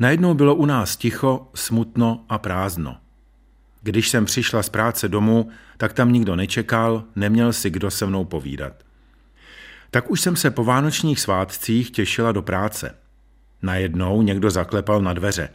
Najednou 0.00 0.34
bylo 0.34 0.54
u 0.54 0.66
nás 0.66 0.96
ticho, 0.96 1.48
smutno 1.54 2.24
a 2.28 2.38
prázdno. 2.38 2.96
Když 3.82 4.08
jsem 4.08 4.24
přišla 4.24 4.62
z 4.62 4.68
práce 4.68 5.08
domů, 5.08 5.50
tak 5.76 5.92
tam 5.92 6.12
nikdo 6.12 6.36
nečekal, 6.36 7.04
neměl 7.16 7.52
si 7.52 7.70
kdo 7.70 7.90
se 7.90 8.06
mnou 8.06 8.24
povídat. 8.24 8.72
Tak 9.90 10.10
už 10.10 10.20
jsem 10.20 10.36
se 10.36 10.50
po 10.50 10.64
vánočních 10.64 11.20
svátcích 11.20 11.90
těšila 11.90 12.32
do 12.32 12.42
práce. 12.42 12.94
Najednou 13.62 14.22
někdo 14.22 14.50
zaklepal 14.50 15.02
na 15.02 15.12
dveře. 15.12 15.48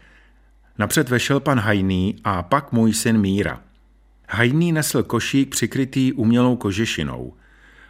Napřed 0.77 1.09
vešel 1.09 1.39
pan 1.39 1.59
Hajný 1.59 2.15
a 2.23 2.43
pak 2.43 2.71
můj 2.71 2.93
syn 2.93 3.17
Míra. 3.17 3.61
Hajný 4.29 4.71
nesl 4.71 5.03
košík 5.03 5.49
přikrytý 5.49 6.13
umělou 6.13 6.55
kožešinou. 6.55 7.33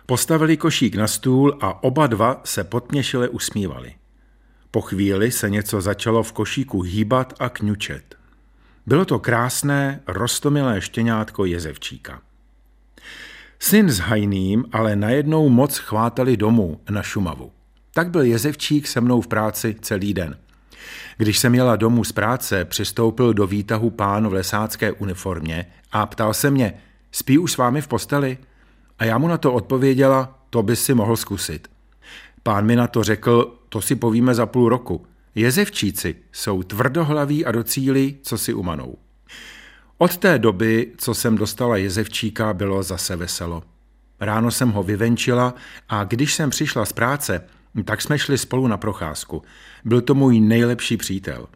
Postavili 0.06 0.58
košík 0.58 0.95
na 0.95 1.08
stůl 1.08 1.58
a 1.62 1.84
oba 1.84 2.08
dva 2.08 2.41
se 2.43 2.63
potměšile 2.63 3.30
usmívali. 3.30 3.93
Po 4.71 4.82
chvíli 4.82 5.32
se 5.32 5.50
něco 5.50 5.82
začalo 5.82 6.24
v 6.24 6.32
košíku 6.32 6.82
hýbat 6.82 7.34
a 7.39 7.50
kňučet. 7.50 8.15
Bylo 8.86 9.06
to 9.06 9.19
krásné, 9.19 10.02
rostomilé 10.08 10.82
štěňátko 10.82 11.45
jezevčíka. 11.45 12.21
Syn 13.60 13.89
s 13.89 14.00
Hajným 14.00 14.65
ale 14.71 14.95
najednou 14.95 15.50
moc 15.50 15.78
chvátali 15.78 16.38
domů 16.38 16.82
na 16.89 17.04
Šumavu. 17.04 17.52
Tak 17.93 18.10
byl 18.10 18.21
jezevčík 18.21 18.88
se 18.88 19.02
mnou 19.02 19.21
v 19.21 19.28
práci 19.28 19.76
celý 19.82 20.13
den. 20.13 20.38
Když 21.17 21.39
jsem 21.39 21.56
jela 21.56 21.76
domů 21.76 22.04
z 22.04 22.12
práce, 22.12 22.65
přistoupil 22.65 23.34
do 23.34 23.48
výtahu 23.48 23.89
pán 23.89 24.28
v 24.28 24.34
lesácké 24.34 24.91
uniformě 24.91 25.65
a 25.91 26.06
ptal 26.06 26.34
se 26.34 26.52
mě, 26.52 26.74
spí 27.12 27.38
už 27.38 27.52
s 27.52 27.58
vámi 27.58 27.82
v 27.82 27.88
posteli? 27.88 28.38
A 29.00 29.06
já 29.06 29.17
mu 29.17 29.28
na 29.28 29.38
to 29.38 29.54
odpověděla, 29.54 30.39
to 30.50 30.63
by 30.63 30.76
si 30.76 30.93
mohl 30.93 31.17
zkusit. 31.17 31.67
Pán 32.43 32.65
mi 32.65 32.76
na 32.76 32.88
to 32.88 33.04
řekl, 33.04 33.58
to 33.69 33.82
si 33.82 33.95
povíme 33.95 34.36
za 34.36 34.45
půl 34.45 34.69
roku. 34.69 35.06
Jezevčíci 35.36 36.15
jsou 36.32 36.63
tvrdohlaví 36.63 37.45
a 37.45 37.52
docíli, 37.52 38.15
co 38.21 38.38
si 38.38 38.54
umanou. 38.54 38.98
Od 39.98 40.17
té 40.17 40.39
doby, 40.39 40.91
co 40.98 41.13
jsem 41.13 41.36
dostala 41.38 41.78
jezevčíka, 41.78 42.54
bylo 42.54 42.84
zase 42.84 43.15
veselo. 43.15 43.63
Ráno 44.19 44.52
jsem 44.52 44.71
ho 44.71 44.84
vyvenčila 44.84 45.54
a 45.89 46.04
když 46.04 46.34
jsem 46.34 46.50
přišla 46.50 46.86
z 46.86 46.93
práce, 46.93 47.41
tak 47.83 48.01
jsme 48.01 48.19
šli 48.19 48.38
spolu 48.38 48.67
na 48.67 48.77
procházku. 48.77 49.41
Byl 49.85 50.01
to 50.01 50.15
můj 50.15 50.39
nejlepší 50.39 50.97
přítel. 50.97 51.47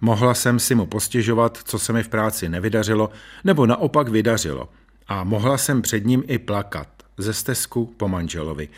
Mohla 0.00 0.34
jsem 0.34 0.58
si 0.58 0.74
mu 0.74 0.86
postěžovat, 0.86 1.58
co 1.64 1.78
se 1.78 1.92
mi 1.92 2.02
v 2.02 2.08
práci 2.08 2.48
nevydařilo, 2.48 3.10
nebo 3.44 3.66
naopak 3.66 4.08
vydařilo. 4.08 4.68
A 5.08 5.24
mohla 5.24 5.58
jsem 5.58 5.82
před 5.82 6.06
ním 6.06 6.24
i 6.26 6.38
plakat, 6.38 6.88
ze 7.18 7.32
stezku 7.32 7.94
po 7.96 8.08
manželovi. 8.08 8.68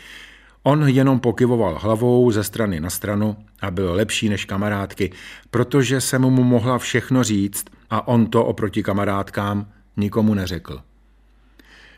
On 0.63 0.87
jenom 0.87 1.19
pokyvoval 1.19 1.79
hlavou 1.81 2.31
ze 2.31 2.43
strany 2.43 2.79
na 2.79 2.89
stranu 2.89 3.37
a 3.61 3.71
byl 3.71 3.93
lepší 3.93 4.29
než 4.29 4.45
kamarádky, 4.45 5.11
protože 5.51 6.01
jsem 6.01 6.21
mu 6.21 6.43
mohla 6.43 6.77
všechno 6.77 7.23
říct 7.23 7.65
a 7.89 8.07
on 8.07 8.27
to 8.27 8.45
oproti 8.45 8.83
kamarádkám 8.83 9.71
nikomu 9.97 10.33
neřekl. 10.33 10.81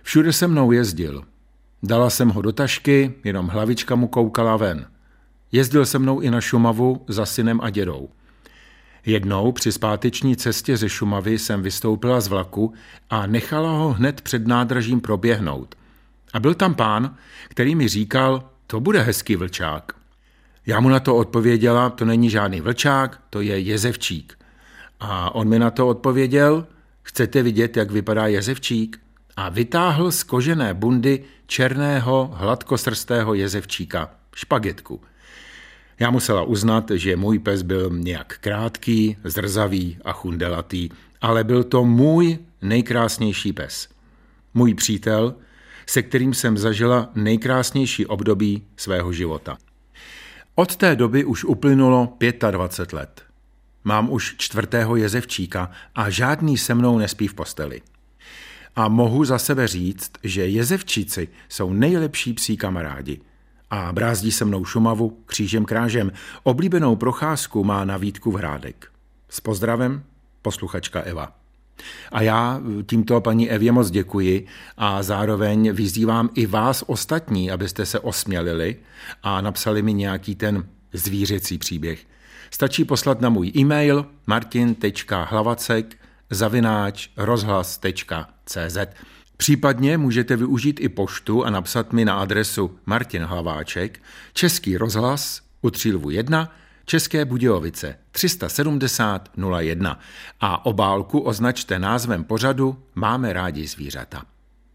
Všude 0.03 0.33
se 0.33 0.47
mnou 0.47 0.71
jezdil. 0.71 1.23
Dala 1.83 2.09
jsem 2.09 2.29
ho 2.29 2.41
do 2.41 2.51
tašky, 2.51 3.13
jenom 3.23 3.47
hlavička 3.47 3.95
mu 3.95 4.07
koukala 4.07 4.57
ven. 4.57 4.87
Jezdil 5.51 5.85
se 5.85 5.99
mnou 5.99 6.19
i 6.19 6.31
na 6.31 6.41
Šumavu 6.41 7.05
za 7.07 7.25
synem 7.25 7.59
a 7.63 7.69
dědou. 7.69 8.09
Jednou 9.05 9.51
při 9.51 9.71
zpáteční 9.71 10.35
cestě 10.35 10.77
ze 10.77 10.89
Šumavy 10.89 11.39
jsem 11.39 11.61
vystoupila 11.61 12.21
z 12.21 12.27
vlaku 12.27 12.73
a 13.09 13.27
nechala 13.27 13.71
ho 13.71 13.93
hned 13.93 14.21
před 14.21 14.47
nádražím 14.47 15.01
proběhnout. 15.01 15.75
A 16.33 16.39
byl 16.39 16.53
tam 16.53 16.75
pán, 16.75 17.15
který 17.47 17.75
mi 17.75 17.87
říkal, 17.87 18.49
to 18.67 18.79
bude 18.79 19.01
hezký 19.01 19.35
vlčák. 19.35 19.91
Já 20.65 20.79
mu 20.79 20.89
na 20.89 20.99
to 20.99 21.15
odpověděla, 21.15 21.89
to 21.89 22.05
není 22.05 22.29
žádný 22.29 22.61
vlčák, 22.61 23.21
to 23.29 23.41
je 23.41 23.59
jezevčík. 23.59 24.37
A 24.99 25.35
on 25.35 25.47
mi 25.47 25.59
na 25.59 25.71
to 25.71 25.87
odpověděl, 25.87 26.67
chcete 27.03 27.43
vidět, 27.43 27.77
jak 27.77 27.91
vypadá 27.91 28.27
jezevčík? 28.27 28.99
A 29.37 29.49
vytáhl 29.49 30.11
z 30.11 30.23
kožené 30.23 30.73
bundy 30.73 31.23
černého, 31.51 32.31
hladkosrstého 32.33 33.33
jezevčíka, 33.33 34.09
špagetku. 34.35 35.01
Já 35.99 36.11
musela 36.11 36.43
uznat, 36.43 36.91
že 36.95 37.15
můj 37.15 37.39
pes 37.39 37.61
byl 37.61 37.89
nějak 37.93 38.37
krátký, 38.37 39.17
zrzavý 39.23 39.97
a 40.05 40.11
chundelatý, 40.11 40.89
ale 41.21 41.43
byl 41.43 41.63
to 41.63 41.85
můj 41.85 42.37
nejkrásnější 42.61 43.53
pes. 43.53 43.89
Můj 44.53 44.73
přítel, 44.73 45.35
se 45.85 46.01
kterým 46.01 46.33
jsem 46.33 46.57
zažila 46.57 47.09
nejkrásnější 47.15 48.05
období 48.05 48.63
svého 48.77 49.13
života. 49.13 49.57
Od 50.55 50.75
té 50.75 50.95
doby 50.95 51.25
už 51.25 51.43
uplynulo 51.43 52.17
25 52.51 52.93
let. 52.93 53.23
Mám 53.83 54.11
už 54.11 54.35
čtvrtého 54.37 54.95
jezevčíka 54.95 55.71
a 55.95 56.09
žádný 56.09 56.57
se 56.57 56.73
mnou 56.73 56.97
nespí 56.97 57.27
v 57.27 57.33
posteli. 57.33 57.81
A 58.75 58.87
mohu 58.87 59.25
za 59.25 59.39
sebe 59.39 59.67
říct, 59.67 60.11
že 60.23 60.47
jezevčíci 60.47 61.27
jsou 61.49 61.73
nejlepší 61.73 62.33
psí 62.33 62.57
kamarádi. 62.57 63.21
A 63.69 63.93
brázdí 63.93 64.31
se 64.31 64.45
mnou 64.45 64.65
Šumavu 64.65 65.17
křížem 65.25 65.65
krážem. 65.65 66.11
Oblíbenou 66.43 66.95
procházku 66.95 67.63
má 67.63 67.85
na 67.85 67.97
Vítku 67.97 68.31
v 68.31 68.35
Hrádek. 68.35 68.91
S 69.29 69.39
pozdravem, 69.39 70.03
posluchačka 70.41 71.01
Eva. 71.01 71.31
A 72.11 72.21
já 72.21 72.61
tímto 72.85 73.21
paní 73.21 73.49
Evě 73.49 73.71
moc 73.71 73.91
děkuji 73.91 74.45
a 74.77 75.03
zároveň 75.03 75.71
vyzývám 75.71 76.29
i 76.35 76.45
vás 76.45 76.83
ostatní, 76.87 77.51
abyste 77.51 77.85
se 77.85 77.99
osmělili 77.99 78.75
a 79.23 79.41
napsali 79.41 79.81
mi 79.81 79.93
nějaký 79.93 80.35
ten 80.35 80.65
zvířecí 80.93 81.57
příběh. 81.57 82.05
Stačí 82.51 82.85
poslat 82.85 83.21
na 83.21 83.29
můj 83.29 83.51
e-mail 83.55 84.05
martin.hlavacek 84.27 85.97
zavináč 86.29 87.09
rozhlas.cz. 87.17 88.40
Případně 89.37 89.97
můžete 89.97 90.35
využít 90.35 90.79
i 90.79 90.89
poštu 90.89 91.45
a 91.45 91.49
napsat 91.49 91.93
mi 91.93 92.05
na 92.05 92.19
adresu 92.19 92.77
Martin 92.85 93.23
Hlaváček, 93.23 94.01
Český 94.33 94.77
rozhlas, 94.77 95.41
Utřílvu 95.61 96.09
1, 96.09 96.55
České 96.85 97.25
Budějovice 97.25 97.95
370 98.11 99.29
01 99.59 99.99
a 100.39 100.65
obálku 100.65 101.19
označte 101.19 101.79
názvem 101.79 102.23
pořadu 102.23 102.83
Máme 102.95 103.33
rádi 103.33 103.67
zvířata. 103.67 104.23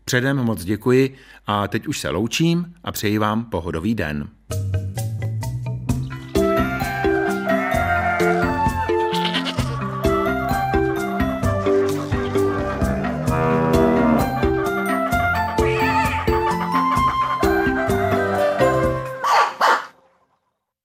Předem 0.05 0.37
moc 0.37 0.65
děkuji 0.65 1.17
a 1.47 1.69
teď 1.69 1.87
už 1.87 2.01
se 2.01 2.09
loučím 2.09 2.75
a 2.85 2.93
přeji 2.93 3.19
vám 3.19 3.45
pohodový 3.45 3.95
den. 3.95 4.29